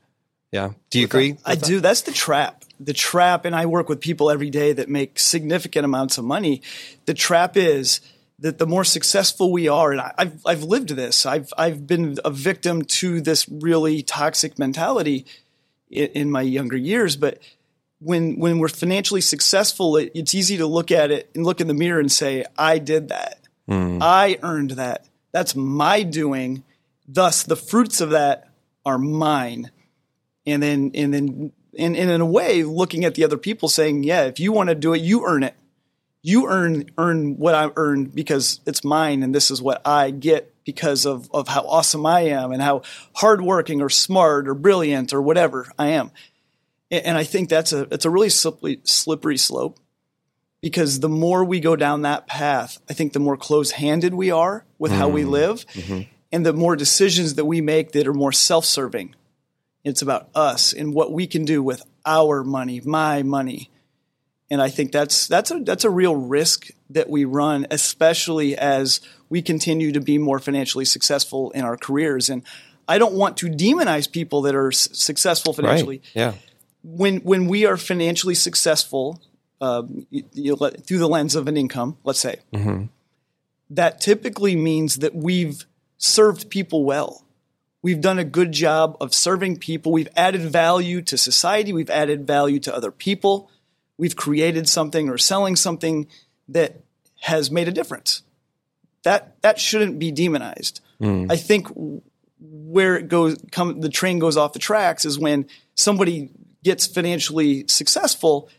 Yeah. 0.52 0.72
Do 0.90 1.00
you 1.00 1.06
agree? 1.06 1.38
I 1.46 1.56
do. 1.56 1.80
That's 1.80 2.02
the 2.02 2.12
trap. 2.12 2.64
The 2.80 2.94
trap, 2.94 3.46
and 3.46 3.56
I 3.56 3.66
work 3.66 3.90
with 3.90 4.00
people 4.00 4.32
every 4.32 4.50
day 4.50 4.74
that 4.74 4.90
make 4.90 5.20
significant 5.20 5.86
amounts 5.86 6.18
of 6.18 6.26
money. 6.26 6.62
The 7.06 7.14
trap 7.14 7.56
is 7.58 8.00
that 8.40 8.58
the 8.58 8.66
more 8.66 8.86
successful 8.86 9.52
we 9.52 9.68
are, 9.68 9.92
and 9.92 10.02
I- 10.02 10.14
I've 10.18 10.42
I've 10.46 10.64
lived 10.64 10.90
this. 10.90 11.26
I've 11.26 11.54
I've 11.58 11.86
been 11.86 12.18
a 12.24 12.32
victim 12.32 12.84
to 12.84 13.20
this 13.22 13.48
really 13.50 14.02
toxic 14.02 14.58
mentality 14.58 15.26
in, 15.92 16.08
in 16.08 16.32
my 16.32 16.42
younger 16.42 16.78
years. 16.78 17.18
But 17.18 17.40
when 18.00 18.40
when 18.40 18.60
we're 18.60 18.70
financially 18.70 19.22
successful, 19.22 19.98
it, 19.98 20.12
it's 20.14 20.34
easy 20.34 20.58
to 20.58 20.68
look 20.68 20.92
at 20.92 21.12
it 21.12 21.30
and 21.36 21.46
look 21.46 21.62
in 21.62 21.68
the 21.68 21.74
mirror 21.74 22.00
and 22.00 22.12
say, 22.12 22.46
"I 22.58 22.80
did 22.80 23.10
that. 23.10 23.40
Hmm. 23.68 24.00
I 24.02 24.40
earned 24.42 24.72
that. 24.72 25.08
That's 25.32 25.56
my 25.56 26.04
doing. 26.04 26.64
Thus, 27.08 27.44
the 27.44 27.56
fruits 27.56 28.02
of 28.02 28.12
that 28.12 28.50
are 28.86 28.98
mine." 28.98 29.72
and 30.46 30.64
then 30.64 30.92
and 30.94 31.14
then 31.14 31.52
and, 31.78 31.96
and 31.96 32.10
in 32.10 32.22
a 32.22 32.26
way 32.26 32.64
looking 32.64 33.06
at 33.06 33.16
the 33.16 33.24
other 33.24 33.38
people 33.38 33.70
saying 33.70 34.04
yeah 34.04 34.24
if 34.24 34.40
you 34.40 34.52
want 34.52 34.70
to 34.70 34.76
do 34.76 34.94
it 34.94 35.02
you 35.02 35.26
earn 35.26 35.44
it 35.44 35.56
you 36.22 36.48
earn 36.48 36.90
earn 36.98 37.38
what 37.38 37.56
i 37.56 37.70
earned 37.76 38.14
because 38.14 38.60
it's 38.66 38.84
mine 38.84 39.24
and 39.24 39.34
this 39.34 39.52
is 39.52 39.62
what 39.62 39.86
i 39.86 40.12
get 40.12 40.54
because 40.66 41.06
of 41.06 41.30
of 41.32 41.48
how 41.48 41.62
awesome 41.62 42.06
i 42.06 42.22
am 42.22 42.52
and 42.52 42.62
how 42.62 42.82
hardworking 43.14 43.82
or 43.82 43.90
smart 43.90 44.48
or 44.48 44.54
brilliant 44.54 45.14
or 45.14 45.22
whatever 45.22 45.72
i 45.78 45.88
am 45.88 46.12
and, 46.92 47.18
i 47.18 47.24
think 47.24 47.50
that's 47.50 47.74
a 47.74 47.88
it's 47.92 48.06
a 48.06 48.10
really 48.10 48.30
slippery 48.30 48.80
slippery 48.84 49.38
slope 49.38 49.80
because 50.62 51.00
the 51.00 51.10
more 51.10 51.44
we 51.44 51.60
go 51.60 51.76
down 51.76 52.04
that 52.04 52.28
path 52.28 52.80
i 52.90 52.94
think 52.94 53.14
the 53.14 53.20
more 53.20 53.38
close-handed 53.38 54.14
we 54.14 54.32
are 54.32 54.66
with 54.78 54.92
how 54.92 55.08
we 55.08 55.22
mm-hmm. 55.22 55.32
live 55.32 55.66
mm-hmm. 55.68 56.02
and 56.32 56.46
the 56.46 56.54
more 56.54 56.76
decisions 56.76 57.36
that 57.36 57.46
we 57.46 57.62
make 57.62 57.92
that 57.92 58.08
are 58.08 58.14
more 58.14 58.32
self-serving 58.32 59.16
it's 59.84 60.02
about 60.02 60.30
us 60.36 60.74
and 60.74 60.94
what 60.94 61.12
we 61.12 61.26
can 61.26 61.46
do 61.46 61.64
with 61.64 61.84
our 62.06 62.44
money, 62.44 62.82
my 62.84 63.24
money. 63.24 63.70
And 64.52 64.62
I 64.62 64.70
think 64.70 64.92
that's 64.92 65.28
that's 65.28 65.52
a 65.52 65.60
that's 65.60 65.84
a 65.84 65.90
real 65.90 66.16
risk 66.16 66.70
that 66.90 67.10
we 67.10 67.24
run, 67.24 67.68
especially 67.70 68.58
as 68.58 69.00
we 69.30 69.42
continue 69.42 69.92
to 69.92 70.02
be 70.02 70.18
more 70.18 70.40
financially 70.40 70.86
successful 70.86 71.52
in 71.52 71.64
our 71.64 71.78
careers. 71.78 72.30
And 72.30 72.42
I 72.88 72.98
don't 72.98 73.14
want 73.14 73.38
to 73.38 73.48
demonize 73.48 74.12
people 74.12 74.42
that 74.44 74.56
are 74.56 74.70
s- 74.70 74.90
successful 74.92 75.54
financially. 75.54 75.98
Right. 75.98 76.16
Yeah. 76.16 76.34
When 76.84 77.18
when 77.18 77.48
we 77.48 77.66
are 77.66 77.78
financially 77.78 78.36
successful 78.36 79.22
um, 79.62 80.06
you, 80.10 80.24
you 80.34 80.56
let, 80.56 80.86
through 80.86 81.00
the 81.00 81.08
lens 81.10 81.36
of 81.36 81.48
an 81.48 81.58
income, 81.58 81.98
let's 82.04 82.20
say, 82.20 82.40
that 83.70 84.00
typically 84.02 84.56
means 84.56 84.98
that 84.98 85.14
we've 85.14 85.66
served 85.98 86.50
people 86.50 86.86
well. 86.86 87.26
We've 87.82 88.02
done 88.02 88.20
a 88.20 88.24
good 88.24 88.52
job 88.52 88.98
of 89.00 89.14
serving 89.14 89.58
people. 89.58 89.92
We've 89.92 90.10
added 90.16 90.42
value 90.42 91.02
to 91.04 91.18
society. 91.18 91.72
We've 91.74 91.90
added 91.90 92.26
value 92.28 92.60
to 92.62 92.76
other 92.76 92.92
people. 92.92 93.50
We've 93.98 94.16
created 94.16 94.68
something 94.68 95.10
or 95.10 95.18
selling 95.18 95.56
something 95.56 96.08
that 96.50 96.82
has 97.22 97.52
made 97.52 97.68
a 97.68 97.72
difference. 97.72 98.24
That 99.04 99.42
that 99.42 99.60
shouldn't 99.60 100.00
be 100.00 100.12
demonized. 100.12 100.82
I 101.32 101.36
think 101.38 101.68
where 102.40 102.96
it 102.98 103.08
goes, 103.08 103.38
come 103.52 103.82
the 103.82 103.90
train 103.90 104.20
goes 104.20 104.38
off 104.38 104.54
the 104.54 104.60
tracks 104.60 105.06
is 105.06 105.20
when 105.20 105.48
somebody 105.76 106.30
gets 106.64 106.88
financially 106.88 107.66
successful 107.68 108.50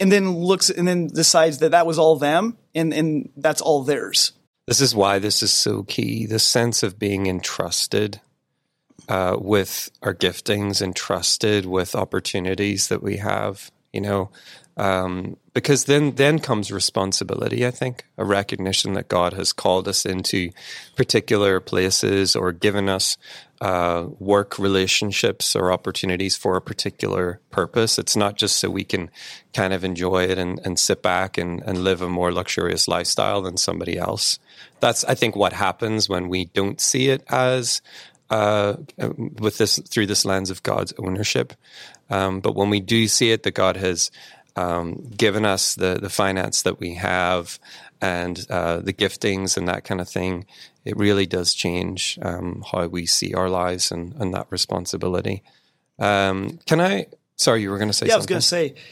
and 0.00 0.10
then 0.10 0.36
looks 0.36 0.70
and 0.70 0.86
then 0.86 1.06
decides 1.08 1.58
that 1.58 1.70
that 1.70 1.86
was 1.86 1.98
all 1.98 2.16
them 2.16 2.56
and, 2.74 2.92
and 2.92 3.30
that's 3.36 3.60
all 3.60 3.84
theirs. 3.84 4.32
This 4.66 4.80
is 4.80 4.94
why 4.94 5.18
this 5.18 5.42
is 5.42 5.52
so 5.52 5.82
key 5.82 6.26
the 6.26 6.38
sense 6.38 6.82
of 6.82 6.98
being 6.98 7.26
entrusted 7.26 8.20
uh, 9.08 9.36
with 9.38 9.90
our 10.02 10.14
giftings, 10.14 10.80
entrusted 10.80 11.66
with 11.66 11.94
opportunities 11.94 12.88
that 12.88 13.02
we 13.02 13.18
have, 13.18 13.70
you 13.92 14.00
know. 14.00 14.30
Um, 14.76 15.36
because 15.54 15.84
then 15.84 16.16
then 16.16 16.38
comes 16.38 16.70
responsibility 16.70 17.66
i 17.66 17.70
think 17.70 18.04
a 18.18 18.24
recognition 18.24 18.92
that 18.92 19.08
god 19.08 19.32
has 19.32 19.52
called 19.52 19.88
us 19.88 20.04
into 20.04 20.50
particular 20.96 21.60
places 21.60 22.36
or 22.36 22.52
given 22.52 22.88
us 22.88 23.16
uh, 23.64 24.08
work 24.18 24.58
relationships 24.58 25.56
or 25.56 25.72
opportunities 25.72 26.36
for 26.36 26.54
a 26.54 26.60
particular 26.60 27.40
purpose. 27.50 27.98
It's 27.98 28.14
not 28.14 28.36
just 28.36 28.58
so 28.58 28.68
we 28.68 28.84
can 28.84 29.10
kind 29.54 29.72
of 29.72 29.84
enjoy 29.84 30.24
it 30.24 30.36
and, 30.36 30.60
and 30.66 30.78
sit 30.78 31.02
back 31.02 31.38
and, 31.38 31.62
and 31.62 31.82
live 31.82 32.02
a 32.02 32.08
more 32.08 32.30
luxurious 32.30 32.88
lifestyle 32.88 33.40
than 33.40 33.56
somebody 33.56 33.96
else. 33.96 34.38
That's 34.80 35.02
i 35.04 35.14
think 35.14 35.34
what 35.34 35.54
happens 35.54 36.10
when 36.10 36.28
we 36.28 36.46
don't 36.46 36.78
see 36.78 37.08
it 37.08 37.24
as 37.28 37.80
uh, 38.28 38.74
with 39.38 39.56
this 39.56 39.78
through 39.78 40.06
this 40.06 40.26
lens 40.26 40.50
of 40.50 40.62
god's 40.62 40.92
ownership. 40.98 41.54
Um, 42.10 42.40
but 42.40 42.54
when 42.54 42.68
we 42.68 42.80
do 42.80 43.08
see 43.08 43.30
it 43.30 43.44
that 43.44 43.52
god 43.52 43.76
has 43.76 44.10
um, 44.56 45.10
given 45.16 45.44
us 45.44 45.74
the 45.74 45.98
the 46.00 46.10
finance 46.10 46.62
that 46.62 46.80
we 46.80 46.94
have 46.94 47.58
and 48.00 48.46
uh, 48.50 48.80
the 48.80 48.92
giftings 48.92 49.56
and 49.56 49.68
that 49.68 49.84
kind 49.84 50.00
of 50.00 50.08
thing, 50.08 50.46
it 50.84 50.96
really 50.96 51.26
does 51.26 51.54
change 51.54 52.18
um, 52.22 52.62
how 52.70 52.86
we 52.86 53.06
see 53.06 53.34
our 53.34 53.48
lives 53.48 53.90
and, 53.90 54.14
and 54.14 54.34
that 54.34 54.46
responsibility. 54.50 55.42
Um, 55.98 56.58
can 56.66 56.80
I? 56.80 57.06
Sorry, 57.36 57.62
you 57.62 57.70
were 57.70 57.78
going 57.78 57.88
to 57.88 57.94
say. 57.94 58.06
Yeah, 58.06 58.14
something. 58.14 58.34
I 58.34 58.38
was 58.38 58.50
going 58.50 58.70
to 58.70 58.76
say. 58.76 58.82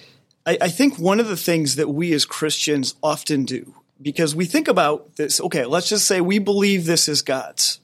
I, 0.45 0.59
I 0.63 0.69
think 0.69 0.99
one 0.99 1.21
of 1.21 1.29
the 1.29 1.37
things 1.37 1.77
that 1.77 1.89
we 1.89 2.13
as 2.13 2.25
Christians 2.25 2.97
often 3.03 3.45
do, 3.45 3.75
because 4.01 4.35
we 4.35 4.47
think 4.47 4.67
about 4.67 5.17
this. 5.17 5.41
Okay, 5.41 5.65
let's 5.67 5.89
just 5.89 6.07
say 6.07 6.21
we 6.21 6.39
believe 6.39 6.87
this 6.87 7.09
is 7.09 7.23
God's, 7.23 7.81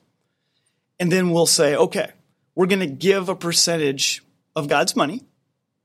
and 0.99 1.13
then 1.13 1.31
we'll 1.31 1.47
say, 1.47 1.77
okay, 1.77 2.11
we're 2.55 2.67
going 2.67 2.81
to 2.81 2.87
give 2.87 3.29
a 3.29 3.37
percentage 3.37 4.25
of 4.57 4.67
God's 4.67 4.97
money 4.97 5.23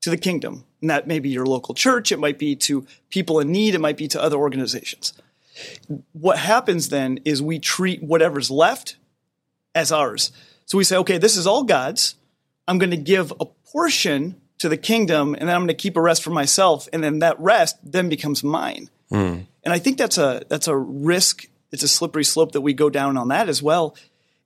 to 0.04 0.10
the 0.10 0.18
kingdom. 0.18 0.66
And 0.82 0.90
that 0.90 1.08
may 1.08 1.20
be 1.20 1.30
your 1.30 1.46
local 1.46 1.74
church, 1.74 2.12
it 2.12 2.20
might 2.20 2.38
be 2.38 2.56
to 2.58 2.86
people 3.10 3.40
in 3.40 3.52
need, 3.52 3.74
it 3.74 3.80
might 3.80 3.98
be 3.98 4.10
to 4.10 4.22
other 4.22 4.36
organizations. 4.36 5.14
What 6.12 6.38
happens 6.38 6.90
then 6.90 7.20
is 7.24 7.42
we 7.42 7.58
treat 7.60 8.04
whatever's 8.04 8.52
left 8.52 8.98
as 9.74 9.92
ours. 9.92 10.32
So 10.66 10.78
we 10.78 10.84
say, 10.84 10.98
okay, 10.98 11.18
this 11.18 11.38
is 11.38 11.48
all 11.48 11.64
God's. 11.64 12.16
I'm 12.68 12.80
going 12.80 12.92
to 12.92 12.98
give 12.98 13.32
a 13.40 13.46
portion 13.46 14.42
to 14.60 14.68
the 14.68 14.78
kingdom 14.78 15.36
and 15.36 15.48
then 15.48 15.56
I'm 15.56 15.62
going 15.62 15.68
to 15.70 15.74
keep 15.74 15.96
a 15.96 16.02
rest 16.02 16.22
for 16.22 16.32
myself. 16.32 16.90
And 16.92 17.02
then 17.02 17.20
that 17.20 17.40
rest 17.40 17.78
then 17.84 18.10
becomes 18.10 18.44
mine. 18.44 18.90
Mm. 19.10 19.46
And 19.64 19.74
I 19.74 19.80
think 19.80 19.98
that's 19.98 20.18
a, 20.18 20.44
that's 20.50 20.68
a 20.68 20.76
risk. 20.76 21.48
It's 21.72 21.84
a 21.84 21.88
slippery 21.88 22.26
slope 22.26 22.52
that 22.54 22.62
we 22.62 22.74
go 22.74 22.90
down 22.90 23.16
on 23.16 23.30
that 23.30 23.48
as 23.48 23.64
well. 23.64 23.96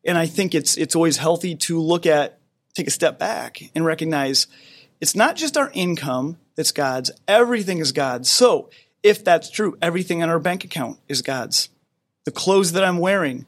And 0.06 0.20
I 0.20 0.28
think 0.28 0.54
it's, 0.54 0.78
it's 0.78 0.96
always 0.96 1.18
healthy 1.18 1.56
to 1.56 1.80
look 1.80 2.06
at, 2.06 2.38
take 2.76 2.88
a 2.88 2.92
step 2.92 3.18
back 3.18 3.60
and 3.74 3.86
recognize 3.86 4.46
it's 5.00 5.16
not 5.16 5.36
just 5.36 5.58
our 5.58 5.72
income 5.74 6.38
that's 6.56 6.72
God's, 6.72 7.12
everything 7.28 7.80
is 7.80 7.92
God's. 7.92 8.30
So 8.30 8.70
if 9.04 9.24
that's 9.24 9.50
true, 9.50 9.78
everything 9.82 10.22
in 10.22 10.30
our 10.30 10.40
bank 10.40 10.64
account 10.64 11.00
is 11.08 11.22
God's. 11.22 11.70
The 12.26 12.32
clothes 12.32 12.74
that 12.74 12.84
I'm 12.84 12.98
wearing, 12.98 13.46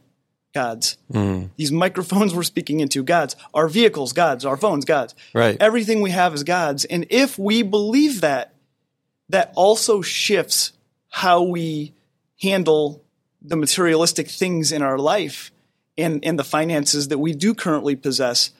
God's. 0.53 0.97
Mm. 1.11 1.49
These 1.57 1.71
microphones 1.71 2.33
we're 2.33 2.43
speaking 2.43 2.79
into, 2.79 3.03
God's. 3.03 3.35
Our 3.53 3.67
vehicles, 3.67 4.13
God's. 4.13 4.45
Our 4.45 4.57
phones, 4.57 4.85
God's. 4.85 5.15
Right. 5.33 5.57
Everything 5.59 6.01
we 6.01 6.11
have 6.11 6.33
is 6.33 6.43
God's. 6.43 6.85
And 6.85 7.07
if 7.09 7.37
we 7.37 7.61
believe 7.61 8.21
that, 8.21 8.53
that 9.29 9.51
also 9.55 10.01
shifts 10.01 10.73
how 11.09 11.43
we 11.43 11.93
handle 12.41 13.03
the 13.41 13.55
materialistic 13.55 14.27
things 14.27 14.71
in 14.71 14.81
our 14.81 14.97
life 14.97 15.51
and, 15.97 16.23
and 16.23 16.37
the 16.37 16.43
finances 16.43 17.09
that 17.09 17.17
we 17.17 17.33
do 17.33 17.53
currently 17.53 17.95
possess. 17.95 18.51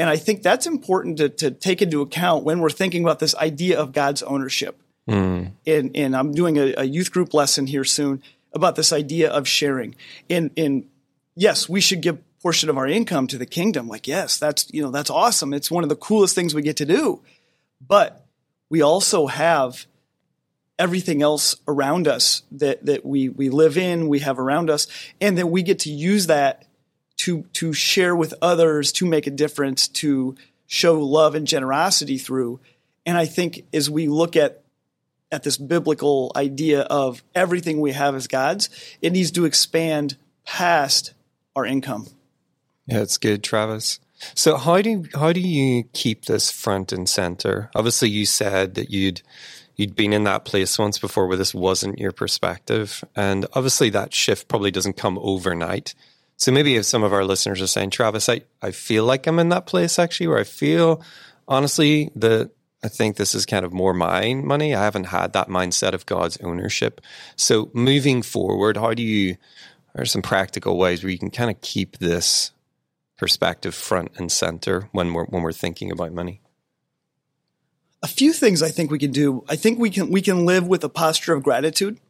And 0.00 0.08
I 0.08 0.16
think 0.16 0.42
that's 0.42 0.66
important 0.66 1.18
to, 1.18 1.28
to 1.28 1.50
take 1.50 1.82
into 1.82 2.00
account 2.00 2.42
when 2.42 2.60
we're 2.60 2.70
thinking 2.70 3.02
about 3.04 3.18
this 3.18 3.34
idea 3.34 3.78
of 3.78 3.92
God's 3.92 4.22
ownership. 4.22 4.80
Mm. 5.06 5.52
And, 5.66 5.90
and 5.94 6.16
I'm 6.16 6.32
doing 6.32 6.56
a, 6.56 6.72
a, 6.78 6.84
youth 6.84 7.12
group 7.12 7.34
lesson 7.34 7.66
here 7.66 7.84
soon 7.84 8.22
about 8.54 8.76
this 8.76 8.94
idea 8.94 9.30
of 9.30 9.46
sharing. 9.46 9.94
And, 10.30 10.52
and 10.56 10.88
yes, 11.36 11.68
we 11.68 11.82
should 11.82 12.00
give 12.00 12.18
portion 12.40 12.70
of 12.70 12.78
our 12.78 12.86
income 12.86 13.26
to 13.26 13.36
the 13.36 13.44
kingdom. 13.44 13.88
Like, 13.88 14.08
yes, 14.08 14.38
that's, 14.38 14.72
you 14.72 14.82
know, 14.82 14.90
that's 14.90 15.10
awesome. 15.10 15.52
It's 15.52 15.70
one 15.70 15.82
of 15.82 15.90
the 15.90 15.96
coolest 15.96 16.34
things 16.34 16.54
we 16.54 16.62
get 16.62 16.78
to 16.78 16.86
do. 16.86 17.20
But 17.86 18.24
we 18.70 18.80
also 18.80 19.26
have 19.26 19.84
everything 20.78 21.20
else 21.20 21.56
around 21.68 22.08
us 22.08 22.42
that, 22.52 22.86
that 22.86 23.04
we, 23.04 23.28
we 23.28 23.50
live 23.50 23.76
in, 23.76 24.08
we 24.08 24.20
have 24.20 24.38
around 24.38 24.70
us, 24.70 24.86
and 25.20 25.36
that 25.36 25.48
we 25.48 25.62
get 25.62 25.80
to 25.80 25.90
use 25.92 26.28
that 26.28 26.64
to 27.30 27.42
to 27.54 27.72
share 27.72 28.16
with 28.16 28.34
others, 28.42 28.92
to 28.92 29.06
make 29.06 29.26
a 29.26 29.30
difference, 29.30 29.88
to 29.88 30.34
show 30.66 31.00
love 31.00 31.34
and 31.34 31.46
generosity 31.46 32.18
through. 32.18 32.60
And 33.06 33.16
I 33.16 33.26
think 33.26 33.64
as 33.72 33.88
we 33.88 34.08
look 34.08 34.36
at 34.36 34.62
at 35.32 35.44
this 35.44 35.56
biblical 35.56 36.32
idea 36.34 36.80
of 36.82 37.22
everything 37.34 37.80
we 37.80 37.92
have 37.92 38.16
as 38.16 38.26
God's, 38.26 38.68
it 39.00 39.12
needs 39.12 39.30
to 39.32 39.44
expand 39.44 40.16
past 40.44 41.14
our 41.54 41.64
income. 41.64 42.08
Yeah, 42.86 43.00
it's 43.00 43.18
good, 43.18 43.44
Travis. 43.44 44.00
So 44.34 44.56
how 44.56 44.82
do 44.82 45.04
how 45.14 45.32
do 45.32 45.40
you 45.40 45.84
keep 45.92 46.24
this 46.24 46.50
front 46.50 46.92
and 46.92 47.08
center? 47.08 47.70
Obviously, 47.74 48.10
you 48.10 48.26
said 48.26 48.74
that 48.74 48.90
you'd 48.90 49.22
you'd 49.76 49.94
been 49.94 50.12
in 50.12 50.24
that 50.24 50.44
place 50.44 50.78
once 50.78 50.98
before 50.98 51.26
where 51.26 51.36
this 51.36 51.54
wasn't 51.54 51.98
your 51.98 52.12
perspective, 52.12 53.04
and 53.14 53.46
obviously 53.52 53.88
that 53.90 54.12
shift 54.12 54.48
probably 54.48 54.72
doesn't 54.72 54.96
come 54.96 55.18
overnight. 55.22 55.94
So 56.40 56.50
maybe 56.52 56.76
if 56.76 56.86
some 56.86 57.02
of 57.02 57.12
our 57.12 57.22
listeners 57.22 57.60
are 57.60 57.66
saying, 57.66 57.90
Travis, 57.90 58.30
I, 58.30 58.40
I 58.62 58.70
feel 58.70 59.04
like 59.04 59.26
I'm 59.26 59.38
in 59.38 59.50
that 59.50 59.66
place 59.66 59.98
actually 59.98 60.28
where 60.28 60.38
I 60.38 60.44
feel 60.44 61.02
honestly 61.46 62.10
that 62.16 62.50
I 62.82 62.88
think 62.88 63.16
this 63.16 63.34
is 63.34 63.44
kind 63.44 63.62
of 63.62 63.74
more 63.74 63.92
my 63.92 64.32
money. 64.32 64.74
I 64.74 64.82
haven't 64.82 65.04
had 65.04 65.34
that 65.34 65.48
mindset 65.48 65.92
of 65.92 66.06
God's 66.06 66.38
ownership. 66.38 67.02
So 67.36 67.70
moving 67.74 68.22
forward, 68.22 68.78
how 68.78 68.94
do 68.94 69.02
you, 69.02 69.36
are 69.94 70.06
some 70.06 70.22
practical 70.22 70.78
ways 70.78 71.02
where 71.02 71.12
you 71.12 71.18
can 71.18 71.30
kind 71.30 71.50
of 71.50 71.60
keep 71.60 71.98
this 71.98 72.52
perspective 73.18 73.74
front 73.74 74.12
and 74.16 74.32
center 74.32 74.88
when 74.92 75.12
we're, 75.12 75.26
when 75.26 75.42
we're 75.42 75.52
thinking 75.52 75.90
about 75.92 76.14
money? 76.14 76.40
A 78.02 78.08
few 78.08 78.32
things 78.32 78.62
I 78.62 78.70
think 78.70 78.90
we 78.90 78.98
can 78.98 79.10
do. 79.10 79.44
I 79.46 79.56
think 79.56 79.78
we 79.78 79.90
can, 79.90 80.10
we 80.10 80.22
can 80.22 80.46
live 80.46 80.66
with 80.66 80.82
a 80.84 80.88
posture 80.88 81.34
of 81.34 81.42
gratitude. 81.42 82.00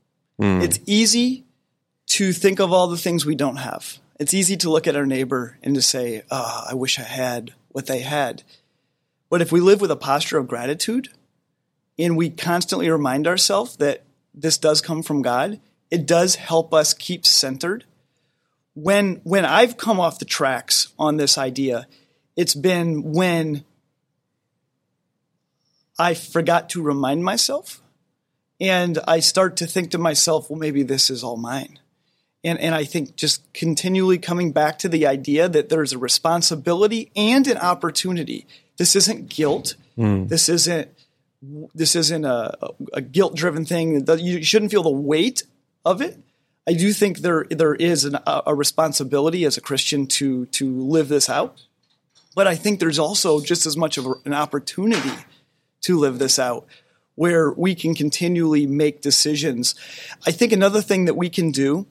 Mm. 0.41 0.63
It's 0.63 0.79
easy 0.87 1.47
to 2.11 2.33
think 2.33 2.61
of 2.61 2.73
all 2.73 2.87
the 2.87 2.97
things 2.97 3.27
we 3.27 3.35
don't 3.35 3.57
have. 3.57 3.99
It's 4.21 4.35
easy 4.35 4.59
to 4.59 4.71
look 4.71 4.87
at 4.87 4.97
our 4.97 5.07
neighbor 5.07 5.57
and 5.63 5.75
to 5.75 5.81
say, 5.81 6.25
oh, 6.31 6.65
I 6.69 6.75
wish 6.75 6.99
I 6.99 7.05
had 7.05 7.55
what 7.69 7.87
they 7.87 8.01
had. 8.01 8.43
But 9.31 9.41
if 9.41 9.51
we 9.51 9.61
live 9.61 9.81
with 9.81 9.91
a 9.91 9.97
posture 9.97 10.37
of 10.37 10.47
gratitude 10.47 11.09
and 11.99 12.19
we 12.19 12.29
constantly 12.29 12.91
remind 12.91 13.27
ourselves 13.27 13.77
that 13.77 14.05
this 14.35 14.59
does 14.59 14.83
come 14.83 15.03
from 15.03 15.23
God, 15.23 15.59
it 15.91 16.07
does 16.07 16.35
help 16.35 16.75
us 16.75 16.93
keep 16.93 17.25
centered. 17.25 17.87
When, 18.75 19.23
when 19.25 19.47
I've 19.47 19.79
come 19.79 19.99
off 19.99 20.19
the 20.19 20.27
tracks 20.27 20.93
on 20.99 21.17
this 21.17 21.39
idea, 21.39 21.87
it's 22.37 22.55
been 22.55 23.15
when 23.15 23.65
I 25.99 26.13
forgot 26.13 26.69
to 26.71 26.83
remind 26.83 27.25
myself 27.25 27.81
and 28.61 28.99
I 29.09 29.21
start 29.21 29.57
to 29.57 29.67
think 29.67 29.93
to 29.93 29.99
myself, 29.99 30.51
well, 30.51 30.59
maybe 30.59 30.83
this 30.83 31.09
is 31.09 31.25
all 31.25 31.39
mine. 31.39 31.80
And, 32.43 32.59
and 32.59 32.75
I 32.75 32.85
think 32.85 33.17
just 33.17 33.53
continually 33.53 34.19
coming 34.19 34.53
back 34.53 34.79
to 34.79 34.89
the 34.89 35.07
idea 35.07 35.49
that 35.49 35.69
there's 35.69 35.93
a 35.93 35.99
responsibility 35.99 37.11
and 37.15 37.47
an 37.47 37.59
opportunity. 37.59 38.47
This 38.79 38.97
isn't 38.97 39.29
guilt. 39.29 39.75
Mm. 39.99 40.29
This 40.29 40.49
isn't 40.49 40.89
this 41.75 41.97
isn't 41.97 42.25
a, 42.25 42.55
a 42.93 43.01
guilt 43.01 43.35
driven 43.35 43.65
thing. 43.65 44.07
You 44.19 44.43
shouldn't 44.43 44.71
feel 44.71 44.83
the 44.83 44.91
weight 44.91 45.43
of 45.85 46.03
it. 46.03 46.19
I 46.69 46.75
do 46.75 46.93
think 46.93 47.19
there 47.19 47.47
there 47.51 47.75
is 47.75 48.05
an, 48.05 48.19
a 48.27 48.55
responsibility 48.55 49.45
as 49.45 49.57
a 49.57 49.61
Christian 49.61 50.07
to 50.09 50.47
to 50.47 50.81
live 50.81 51.09
this 51.09 51.29
out, 51.29 51.63
but 52.35 52.47
I 52.47 52.55
think 52.55 52.79
there's 52.79 52.99
also 52.99 53.41
just 53.41 53.67
as 53.67 53.77
much 53.77 53.99
of 53.99 54.07
an 54.25 54.35
opportunity 54.35 55.13
to 55.83 55.99
live 55.99 56.19
this 56.19 56.39
out, 56.39 56.67
where 57.15 57.51
we 57.51 57.75
can 57.75 57.95
continually 57.95 58.67
make 58.67 59.01
decisions. 59.01 59.75
I 60.27 60.31
think 60.31 60.53
another 60.53 60.83
thing 60.83 61.07
that 61.07 61.15
we 61.15 61.31
can 61.31 61.51
do 61.51 61.87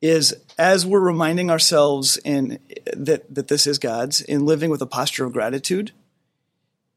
is 0.00 0.34
as 0.58 0.86
we're 0.86 1.00
reminding 1.00 1.50
ourselves 1.50 2.16
in 2.24 2.58
that 2.96 3.32
that 3.34 3.48
this 3.48 3.66
is 3.66 3.78
God's 3.78 4.20
in 4.20 4.46
living 4.46 4.70
with 4.70 4.82
a 4.82 4.86
posture 4.86 5.24
of 5.24 5.32
gratitude 5.32 5.92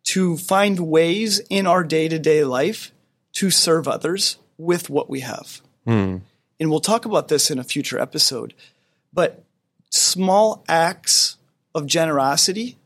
to 0.04 0.38
find 0.38 0.80
ways 0.80 1.40
in 1.50 1.66
our 1.66 1.84
day-to-day 1.84 2.44
life 2.44 2.92
to 3.34 3.50
serve 3.50 3.88
others 3.88 4.38
with 4.58 4.90
what 4.90 5.10
we 5.10 5.22
have. 5.22 5.62
Mm. 5.88 6.22
And 6.60 6.70
we'll 6.70 6.80
talk 6.80 7.06
about 7.06 7.30
this 7.30 7.50
in 7.50 7.58
a 7.58 7.64
future 7.64 8.00
episode. 8.00 8.54
But 9.14 9.44
small 9.90 10.64
acts 10.68 11.38
of 11.74 11.86
generosity 11.86 12.78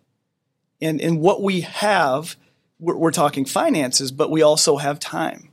and, 0.81 1.01
and 1.01 1.19
what 1.19 1.41
we 1.41 1.62
have 1.62 2.36
we're, 2.79 2.95
we're 2.95 3.12
talking 3.12 3.45
finances, 3.45 4.12
but 4.12 4.29
we 4.29 4.41
also 4.41 4.77
have 4.77 5.00
time, 5.00 5.50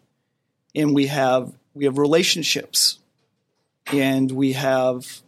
and 0.74 0.94
we 0.94 1.06
have 1.06 1.52
we 1.74 1.84
have 1.84 1.98
relationships, 1.98 2.98
and 3.92 4.30
we 4.30 4.52
have 4.52 5.22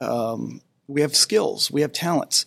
um, 0.00 0.60
we 0.86 1.00
have 1.02 1.14
skills, 1.14 1.70
we 1.70 1.82
have 1.82 1.92
talents, 1.92 2.44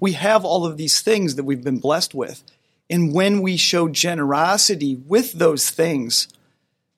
we 0.00 0.12
have 0.12 0.44
all 0.44 0.64
of 0.64 0.76
these 0.76 1.00
things 1.00 1.34
that 1.36 1.44
we've 1.44 1.64
been 1.64 1.78
blessed 1.78 2.14
with, 2.14 2.42
and 2.88 3.12
when 3.14 3.42
we 3.42 3.56
show 3.56 3.88
generosity 3.88 4.96
with 4.96 5.32
those 5.32 5.70
things, 5.70 6.28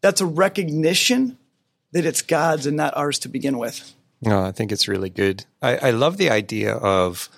that's 0.00 0.20
a 0.20 0.26
recognition 0.26 1.38
that 1.92 2.04
it's 2.04 2.22
God's 2.22 2.66
and 2.66 2.76
not 2.76 2.96
ours 2.96 3.20
to 3.20 3.28
begin 3.28 3.56
with. 3.58 3.94
No, 4.20 4.42
I 4.42 4.52
think 4.52 4.72
it's 4.72 4.88
really 4.88 5.10
good. 5.10 5.44
I, 5.62 5.76
I 5.76 5.90
love 5.90 6.16
the 6.16 6.30
idea 6.30 6.72
of 6.72 7.28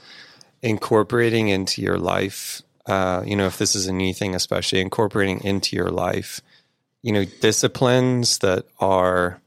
incorporating 0.62 1.49
into 1.49 1.83
your 1.83 1.99
life. 1.99 2.62
Uh, 2.87 3.23
you 3.26 3.37
know, 3.37 3.47
if 3.47 3.59
this 3.59 3.75
is 3.75 3.87
a 3.87 3.93
new 3.93 4.14
thing, 4.14 4.35
especially 4.35 4.81
incorporating 4.81 5.43
into 5.45 5.76
your 5.76 5.90
life, 5.90 6.40
you 7.02 7.12
know, 7.12 7.25
disciplines 7.40 8.38
that 8.38 8.64
are 8.78 9.40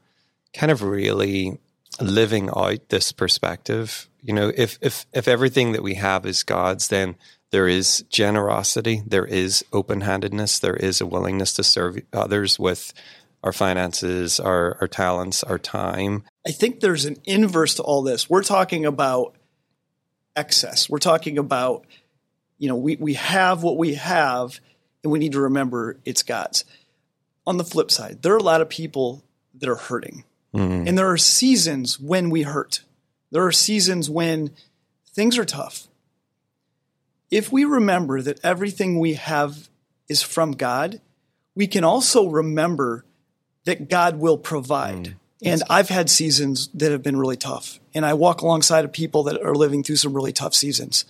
kind 0.52 0.72
of 0.72 0.82
really 0.82 1.58
living 2.00 2.50
out 2.56 2.88
this 2.88 3.12
perspective. 3.12 4.08
You 4.22 4.34
know, 4.34 4.52
if 4.54 4.78
if 4.80 5.06
if 5.12 5.28
everything 5.28 5.72
that 5.72 5.82
we 5.82 5.94
have 5.94 6.26
is 6.26 6.42
God's, 6.42 6.88
then 6.88 7.16
there 7.50 7.68
is 7.68 8.04
generosity, 8.08 9.02
there 9.06 9.24
is 9.24 9.64
open-handedness, 9.72 10.60
there 10.60 10.76
is 10.76 11.00
a 11.00 11.06
willingness 11.06 11.52
to 11.54 11.64
serve 11.64 11.98
others 12.12 12.58
with 12.58 12.92
our 13.42 13.52
finances, 13.52 14.38
our 14.38 14.76
our 14.80 14.88
talents, 14.88 15.42
our 15.42 15.58
time. 15.58 16.24
I 16.46 16.52
think 16.52 16.80
there's 16.80 17.06
an 17.06 17.16
inverse 17.24 17.74
to 17.76 17.82
all 17.82 18.02
this. 18.02 18.28
We're 18.30 18.42
talking 18.42 18.86
about 18.86 19.34
excess. 20.36 20.88
We're 20.88 20.98
talking 20.98 21.38
about, 21.38 21.86
you 22.58 22.68
know, 22.68 22.76
we, 22.76 22.96
we 22.96 23.14
have 23.14 23.62
what 23.62 23.76
we 23.76 23.94
have 23.94 24.60
and 25.02 25.12
we 25.12 25.18
need 25.18 25.32
to 25.32 25.40
remember 25.40 25.98
it's 26.04 26.22
God's. 26.22 26.64
On 27.46 27.56
the 27.56 27.64
flip 27.64 27.90
side, 27.90 28.22
there 28.22 28.34
are 28.34 28.38
a 28.38 28.42
lot 28.42 28.60
of 28.60 28.68
people 28.68 29.24
that 29.54 29.68
are 29.68 29.76
hurting. 29.76 30.24
Mm-hmm. 30.54 30.88
And 30.88 30.98
there 30.98 31.10
are 31.10 31.16
seasons 31.16 31.98
when 31.98 32.30
we 32.30 32.42
hurt. 32.42 32.82
There 33.30 33.46
are 33.46 33.52
seasons 33.52 34.10
when 34.10 34.50
things 35.12 35.38
are 35.38 35.44
tough. 35.44 35.86
If 37.30 37.52
we 37.52 37.64
remember 37.64 38.20
that 38.22 38.40
everything 38.42 38.98
we 38.98 39.14
have 39.14 39.68
is 40.08 40.22
from 40.22 40.52
God, 40.52 41.00
we 41.54 41.66
can 41.66 41.84
also 41.84 42.28
remember 42.28 43.04
that 43.64 43.88
God 43.88 44.16
will 44.16 44.38
provide. 44.38 45.04
Mm. 45.04 45.14
And 45.42 45.62
I've 45.70 45.88
had 45.88 46.10
seasons 46.10 46.68
that 46.74 46.92
have 46.92 47.02
been 47.02 47.16
really 47.16 47.36
tough. 47.36 47.78
And 47.94 48.04
I 48.04 48.14
walk 48.14 48.42
alongside 48.42 48.84
of 48.84 48.92
people 48.92 49.22
that 49.24 49.40
are 49.42 49.54
living 49.54 49.82
through 49.82 49.96
some 49.96 50.12
really 50.12 50.32
tough 50.32 50.54
seasons. 50.54 51.04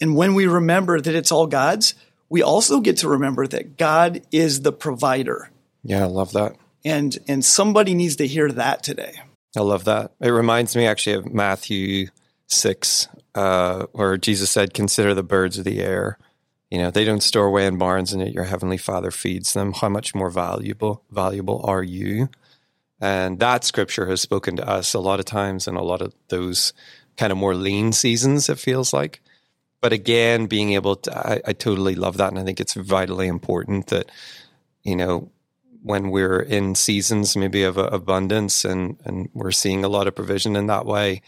And 0.00 0.14
when 0.14 0.34
we 0.34 0.46
remember 0.46 1.00
that 1.00 1.14
it's 1.14 1.32
all 1.32 1.46
God's, 1.46 1.94
we 2.28 2.42
also 2.42 2.80
get 2.80 2.98
to 2.98 3.08
remember 3.08 3.46
that 3.46 3.76
God 3.76 4.22
is 4.30 4.62
the 4.62 4.72
provider. 4.72 5.50
Yeah, 5.82 6.04
I 6.04 6.06
love 6.06 6.32
that. 6.32 6.56
And 6.84 7.18
and 7.28 7.44
somebody 7.44 7.94
needs 7.94 8.16
to 8.16 8.26
hear 8.26 8.50
that 8.52 8.82
today. 8.82 9.20
I 9.56 9.60
love 9.60 9.84
that. 9.84 10.12
It 10.20 10.30
reminds 10.30 10.76
me 10.76 10.86
actually 10.86 11.16
of 11.16 11.32
Matthew 11.32 12.08
six, 12.46 13.08
uh, 13.34 13.86
where 13.92 14.16
Jesus 14.16 14.50
said, 14.50 14.74
"Consider 14.74 15.12
the 15.12 15.22
birds 15.22 15.58
of 15.58 15.64
the 15.64 15.80
air. 15.80 16.18
You 16.70 16.78
know, 16.78 16.90
they 16.90 17.04
don't 17.04 17.22
store 17.22 17.46
away 17.46 17.66
in 17.66 17.78
barns, 17.78 18.12
and 18.12 18.22
yet 18.22 18.32
your 18.32 18.44
heavenly 18.44 18.76
Father 18.76 19.10
feeds 19.10 19.52
them. 19.52 19.72
How 19.72 19.88
much 19.88 20.14
more 20.14 20.30
valuable 20.30 21.02
valuable 21.10 21.60
are 21.64 21.82
you?" 21.82 22.28
And 23.00 23.38
that 23.40 23.64
scripture 23.64 24.06
has 24.06 24.20
spoken 24.20 24.56
to 24.56 24.68
us 24.68 24.94
a 24.94 25.00
lot 25.00 25.20
of 25.20 25.24
times 25.24 25.66
in 25.66 25.74
a 25.74 25.82
lot 25.82 26.02
of 26.02 26.14
those 26.28 26.72
kind 27.16 27.32
of 27.32 27.38
more 27.38 27.54
lean 27.54 27.92
seasons. 27.92 28.48
It 28.48 28.58
feels 28.58 28.92
like, 28.92 29.20
but 29.80 29.92
again, 29.92 30.46
being 30.46 30.72
able 30.74 30.96
to, 30.96 31.16
I, 31.16 31.40
I 31.46 31.52
totally 31.52 31.94
love 31.94 32.18
that, 32.18 32.30
and 32.30 32.38
I 32.38 32.44
think 32.44 32.60
it's 32.60 32.74
vitally 32.74 33.26
important 33.26 33.88
that 33.88 34.10
you 34.82 34.96
know 34.96 35.30
when 35.82 36.10
we're 36.10 36.40
in 36.40 36.74
seasons 36.74 37.36
maybe 37.36 37.62
of 37.62 37.78
uh, 37.78 37.88
abundance 37.92 38.64
and 38.64 38.96
and 39.04 39.28
we're 39.34 39.52
seeing 39.52 39.84
a 39.84 39.88
lot 39.88 40.06
of 40.06 40.14
provision 40.14 40.56
in 40.56 40.66
that 40.66 40.86
way 40.86 41.22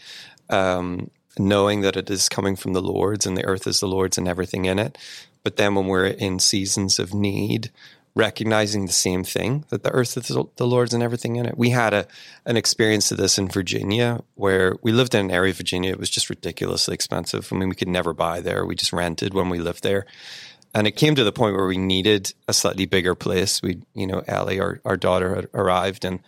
um, 0.49 1.09
knowing 1.37 1.81
that 1.81 1.97
it 1.97 2.09
is 2.09 2.29
coming 2.29 2.55
from 2.55 2.73
the 2.73 2.81
lord's 2.81 3.25
and 3.25 3.37
the 3.37 3.45
earth 3.45 3.67
is 3.67 3.79
the 3.79 3.87
lord's 3.87 4.17
and 4.17 4.27
everything 4.27 4.65
in 4.65 4.79
it. 4.79 4.97
But 5.43 5.57
then 5.57 5.75
when 5.75 5.87
we're 5.87 6.07
in 6.07 6.39
seasons 6.39 6.99
of 6.99 7.13
need 7.13 7.71
recognizing 8.15 8.85
the 8.85 8.91
same 8.91 9.23
thing 9.23 9.65
that 9.69 9.81
the 9.81 9.91
earth 9.91 10.15
is 10.17 10.27
the 10.27 10.67
lord's 10.67 10.93
and 10.93 11.01
everything 11.01 11.35
in 11.37 11.47
it. 11.47 11.57
We 11.57 11.71
had 11.71 11.93
a 11.95 12.07
an 12.45 12.57
experience 12.57 13.11
of 13.11 13.17
this 13.17 13.39
in 13.39 13.47
virginia 13.47 14.23
where 14.35 14.75
we 14.83 14.91
lived 14.91 15.15
in 15.15 15.25
an 15.25 15.31
area 15.31 15.49
of 15.49 15.57
virginia. 15.57 15.91
It 15.91 15.99
was 15.99 16.11
just 16.11 16.29
ridiculously 16.29 16.93
expensive. 16.93 17.49
I 17.51 17.55
mean 17.55 17.69
we 17.69 17.75
could 17.75 17.87
never 17.87 18.13
buy 18.13 18.39
there. 18.39 18.65
We 18.65 18.75
just 18.75 18.93
rented 18.93 19.33
when 19.33 19.49
we 19.49 19.57
lived 19.57 19.81
there 19.81 20.05
and 20.73 20.87
it 20.87 20.91
came 20.93 21.15
to 21.15 21.23
the 21.23 21.31
point 21.31 21.55
where 21.55 21.67
we 21.67 21.77
needed 21.77 22.33
a 22.47 22.53
slightly 22.53 22.85
bigger 22.85 23.15
place. 23.15 23.61
We, 23.61 23.81
you 23.93 24.07
know, 24.07 24.23
Ellie, 24.27 24.59
our, 24.59 24.79
our 24.83 24.97
daughter, 24.97 25.35
had 25.35 25.49
arrived, 25.53 26.03
and 26.03 26.19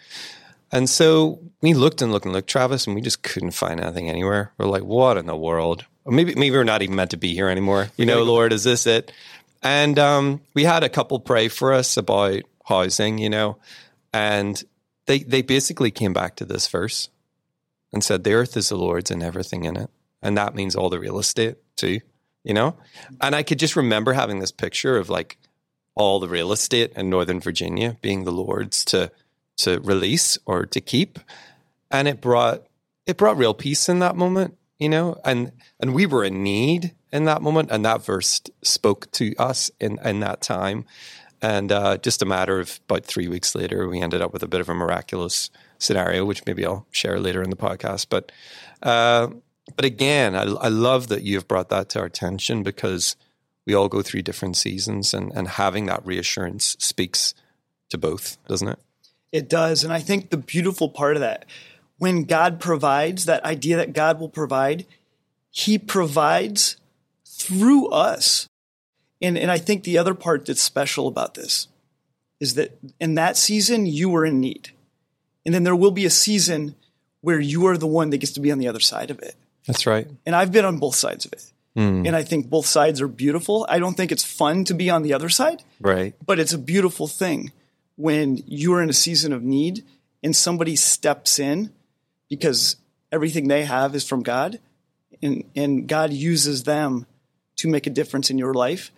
and 0.72 0.90
so 0.90 1.40
we 1.62 1.74
looked 1.74 2.02
and 2.02 2.12
looked 2.12 2.26
and 2.26 2.34
looked, 2.34 2.50
Travis, 2.50 2.86
and 2.86 2.96
we 2.96 3.02
just 3.02 3.24
couldn't 3.24 3.52
find 3.52 3.80
anything 3.80 4.10
anywhere. 4.10 4.52
We're 4.58 4.68
like, 4.68 4.84
what 4.84 5.18
in 5.18 5.26
the 5.26 5.36
world? 5.36 5.86
Or 6.04 6.12
maybe 6.12 6.36
maybe 6.36 6.56
we're 6.56 6.64
not 6.64 6.82
even 6.82 6.96
meant 6.96 7.12
to 7.12 7.18
be 7.18 7.34
here 7.34 7.50
anymore. 7.50 7.90
You 7.98 8.06
know, 8.06 8.24
Lord, 8.24 8.54
is 8.54 8.64
this 8.64 8.86
it? 8.86 9.12
And 9.64 9.98
um, 9.98 10.42
we 10.54 10.64
had 10.64 10.84
a 10.84 10.90
couple 10.90 11.20
pray 11.20 11.48
for 11.48 11.74
us 11.74 11.98
about 11.98 12.44
housing, 12.66 13.18
you 13.18 13.30
know, 13.30 13.58
and 14.14 14.64
they 15.08 15.20
they 15.20 15.42
basically 15.42 15.90
came 15.90 16.14
back 16.14 16.36
to 16.36 16.46
this 16.46 16.68
verse 16.68 17.10
and 17.92 18.04
said, 18.04 18.24
"The 18.24 18.34
earth 18.34 18.56
is 18.56 18.70
the 18.70 18.76
Lord's 18.76 19.10
and 19.10 19.24
everything 19.24 19.66
in 19.66 19.76
it," 19.76 19.90
and 20.22 20.38
that 20.38 20.54
means 20.54 20.76
all 20.76 20.92
the 20.92 21.00
real 21.00 21.18
estate 21.18 21.58
too 21.76 22.02
you 22.46 22.54
know? 22.54 22.76
And 23.20 23.36
I 23.36 23.44
could 23.44 23.60
just 23.60 23.76
remember 23.76 24.14
having 24.14 24.40
this 24.40 24.52
picture 24.52 24.96
of 24.96 25.10
like 25.10 25.38
all 25.96 26.20
the 26.20 26.30
real 26.30 26.52
estate 26.52 26.94
in 26.96 27.10
Northern 27.10 27.42
Virginia 27.42 27.98
being 28.02 28.24
the 28.24 28.32
Lord's 28.32 28.86
to 28.86 29.12
to 29.58 29.80
release 29.80 30.38
or 30.46 30.66
to 30.66 30.82
keep. 30.82 31.20
And 31.92 32.08
it 32.08 32.22
brought 32.22 32.64
it 33.06 33.18
brought 33.18 33.38
real 33.38 33.54
peace 33.54 33.90
in 33.90 34.00
that 34.00 34.16
moment, 34.16 34.58
you 34.80 34.88
know? 34.88 35.20
And 35.26 35.52
and 35.80 35.94
we 35.94 36.06
were 36.06 36.24
in 36.24 36.44
need 36.44 36.94
in 37.12 37.26
that 37.26 37.42
moment. 37.42 37.72
And 37.72 37.84
that 37.84 38.06
verse 38.06 38.42
spoke 38.62 39.12
to 39.14 39.36
us 39.38 39.72
in, 39.80 40.00
in 40.06 40.20
that 40.20 40.42
time. 40.42 40.86
And 41.42 41.72
uh, 41.72 41.98
just 41.98 42.22
a 42.22 42.26
matter 42.26 42.60
of 42.60 42.80
about 42.90 43.06
three 43.06 43.28
weeks 43.28 43.56
later, 43.56 43.88
we 43.88 44.02
ended 44.02 44.22
up 44.22 44.34
with 44.34 44.44
a 44.44 44.48
bit 44.48 44.62
of 44.62 44.70
a 44.70 44.74
miraculous 44.74 45.50
scenario, 45.78 46.26
which 46.26 46.46
maybe 46.46 46.66
I'll 46.66 46.88
share 46.92 47.20
later 47.20 47.44
in 47.44 47.50
the 47.50 47.56
podcast. 47.56 48.08
But 48.10 48.32
uh, 48.82 49.28
but 49.76 49.86
again, 49.86 50.36
I, 50.36 50.44
I 50.44 50.68
love 50.68 51.08
that 51.08 51.24
you've 51.24 51.48
brought 51.48 51.70
that 51.70 51.90
to 51.90 52.00
our 52.00 52.06
attention 52.06 52.64
because 52.64 53.16
we 53.66 53.74
all 53.74 53.88
go 53.88 54.02
through 54.02 54.22
different 54.22 54.58
seasons, 54.58 55.14
and, 55.14 55.32
and 55.34 55.48
having 55.48 55.88
that 55.88 56.06
reassurance 56.06 56.76
speaks 56.80 57.34
to 57.90 57.98
both, 57.98 58.38
doesn't 58.48 58.68
it? 58.68 58.80
It 59.32 59.50
does. 59.50 59.84
And 59.84 59.92
I 59.92 60.00
think 60.00 60.30
the 60.30 60.38
beautiful 60.38 60.88
part 60.88 61.16
of 61.16 61.22
that, 61.22 61.46
when 61.98 62.24
God 62.24 62.60
provides, 62.60 63.26
that 63.26 63.44
idea 63.44 63.78
that 63.78 63.94
God 63.94 64.20
will 64.20 64.30
provide, 64.30 64.86
He 65.50 65.78
provides 65.78 66.78
through 67.26 67.88
us. 67.88 68.48
And, 69.22 69.38
and 69.38 69.50
I 69.50 69.58
think 69.58 69.84
the 69.84 69.98
other 69.98 70.14
part 70.14 70.46
that's 70.46 70.62
special 70.62 71.08
about 71.08 71.34
this 71.34 71.68
is 72.40 72.54
that 72.56 72.78
in 73.00 73.16
that 73.16 73.38
season, 73.38 73.86
you 73.86 74.10
were 74.10 74.26
in 74.26 74.40
need. 74.40 74.72
And 75.46 75.54
then 75.54 75.64
there 75.64 75.76
will 75.76 75.92
be 75.92 76.06
a 76.06 76.10
season 76.10 76.76
where 77.22 77.40
you 77.40 77.66
are 77.66 77.78
the 77.78 77.88
one 77.88 78.10
that 78.12 78.18
gets 78.18 78.34
to 78.34 78.40
be 78.40 78.52
on 78.52 78.60
the 78.60 78.68
other 78.68 78.80
side 78.80 79.10
of 79.10 79.20
it. 79.20 79.36
That's 79.68 79.86
right. 79.88 80.08
And 80.26 80.36
I've 80.36 80.52
been 80.52 80.66
on 80.66 80.78
both 80.78 80.96
sides 80.96 81.26
of 81.26 81.34
it. 81.34 81.52
Hmm. 81.76 82.06
And 82.06 82.16
I 82.16 82.24
think 82.24 82.50
both 82.50 82.66
sides 82.66 83.02
are 83.02 83.08
beautiful. 83.08 83.66
I 83.70 83.80
don't 83.80 83.96
think 83.96 84.12
it's 84.12 84.24
fun 84.24 84.64
to 84.66 84.74
be 84.74 84.90
on 84.90 85.02
the 85.04 85.14
other 85.14 85.30
side, 85.30 85.62
Right. 85.82 86.14
but 86.26 86.40
it's 86.40 86.54
a 86.54 86.58
beautiful 86.58 87.08
thing 87.08 87.52
when 87.98 88.42
you're 88.48 88.82
in 88.82 88.90
a 88.90 88.94
season 88.94 89.34
of 89.34 89.44
need 89.44 89.84
and 90.24 90.36
somebody 90.36 90.76
steps 90.76 91.38
in 91.40 91.72
because 92.30 92.78
everything 93.12 93.48
they 93.48 93.66
have 93.66 93.94
is 93.96 94.08
from 94.08 94.24
God 94.24 94.60
and, 95.22 95.44
and 95.56 95.88
God 95.88 96.14
uses 96.14 96.64
them 96.64 97.06
to 97.58 97.68
make 97.68 97.88
a 97.88 97.90
difference 97.90 98.30
in 98.30 98.38
your 98.38 98.54
life. 98.54 98.92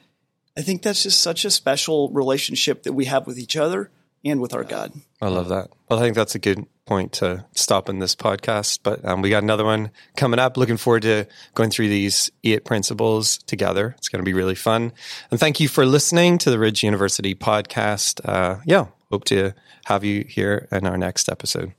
I 0.58 0.62
think 0.62 0.82
that's 0.82 1.04
just 1.04 1.20
such 1.22 1.46
a 1.46 1.52
special 1.52 2.10
relationship 2.10 2.84
that 2.84 2.94
we 2.94 3.06
have 3.06 3.28
with 3.28 3.38
each 3.40 3.56
other 3.56 3.90
and 4.30 4.42
with 4.42 4.54
our 4.54 4.64
God. 4.64 4.94
I 5.22 5.30
love 5.30 5.50
that. 5.50 5.70
Well, 5.90 6.00
I 6.00 6.02
think 6.02 6.16
that's 6.16 6.36
a 6.36 6.40
good 6.40 6.66
point 6.86 7.12
to 7.14 7.46
stop 7.54 7.90
in 7.90 8.00
this 8.00 8.16
podcast. 8.16 8.80
But 8.84 9.04
um, 9.06 9.22
we 9.22 9.30
got 9.30 9.44
another 9.44 9.66
one 9.66 9.92
coming 10.16 10.40
up. 10.40 10.58
Looking 10.58 10.78
forward 10.78 11.04
to 11.04 11.28
going 11.54 11.70
through 11.70 11.90
these 11.90 12.32
eight 12.44 12.66
principles 12.66 13.38
together. 13.40 13.94
It's 13.98 14.10
going 14.10 14.24
to 14.24 14.26
be 14.26 14.34
really 14.34 14.56
fun. 14.56 14.94
And 15.30 15.40
thank 15.40 15.60
you 15.60 15.68
for 15.68 15.86
listening 15.86 16.38
to 16.40 16.50
the 16.50 16.58
Ridge 16.58 16.84
University 16.84 17.36
podcast. 17.36 18.22
Uh, 18.28 18.62
yeah, 18.66 18.88
hope 19.12 19.26
to 19.26 19.54
have 19.86 20.04
you 20.04 20.26
here 20.28 20.68
in 20.72 20.88
our 20.88 20.98
next 20.98 21.30
episode. 21.30 21.74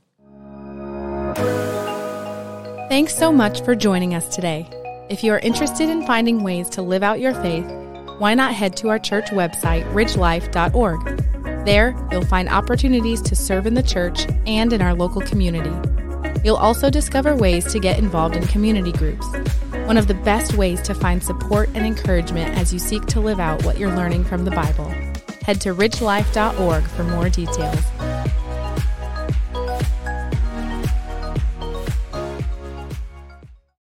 Thanks 2.88 3.14
so 3.14 3.32
much 3.32 3.62
for 3.62 3.74
joining 3.74 4.14
us 4.14 4.34
today. 4.34 4.68
If 5.10 5.22
you 5.24 5.32
are 5.32 5.38
interested 5.38 5.88
in 5.88 6.06
finding 6.06 6.42
ways 6.42 6.68
to 6.70 6.82
live 6.82 7.02
out 7.02 7.20
your 7.20 7.34
faith, 7.34 7.66
why 8.18 8.34
not 8.34 8.52
head 8.54 8.76
to 8.78 8.88
our 8.88 8.98
church 8.98 9.26
website, 9.26 9.84
ridgelife.org? 9.92 11.37
There, 11.64 11.94
you'll 12.10 12.24
find 12.24 12.48
opportunities 12.48 13.20
to 13.22 13.36
serve 13.36 13.66
in 13.66 13.74
the 13.74 13.82
church 13.82 14.26
and 14.46 14.72
in 14.72 14.80
our 14.80 14.94
local 14.94 15.20
community. 15.20 15.72
You'll 16.44 16.56
also 16.56 16.90
discover 16.90 17.34
ways 17.34 17.70
to 17.72 17.78
get 17.78 17.98
involved 17.98 18.36
in 18.36 18.46
community 18.46 18.92
groups. 18.92 19.26
one 19.86 19.96
of 19.96 20.06
the 20.06 20.14
best 20.14 20.54
ways 20.54 20.82
to 20.82 20.94
find 20.94 21.22
support 21.22 21.70
and 21.74 21.86
encouragement 21.86 22.54
as 22.58 22.74
you 22.74 22.78
seek 22.78 23.06
to 23.06 23.20
live 23.20 23.40
out 23.40 23.64
what 23.64 23.78
you're 23.78 23.94
learning 23.94 24.22
from 24.22 24.44
the 24.44 24.50
Bible. 24.50 24.88
Head 25.44 25.62
to 25.62 25.74
ridgelife.org 25.74 26.84
for 26.84 27.04
more 27.04 27.30
details. 27.30 27.80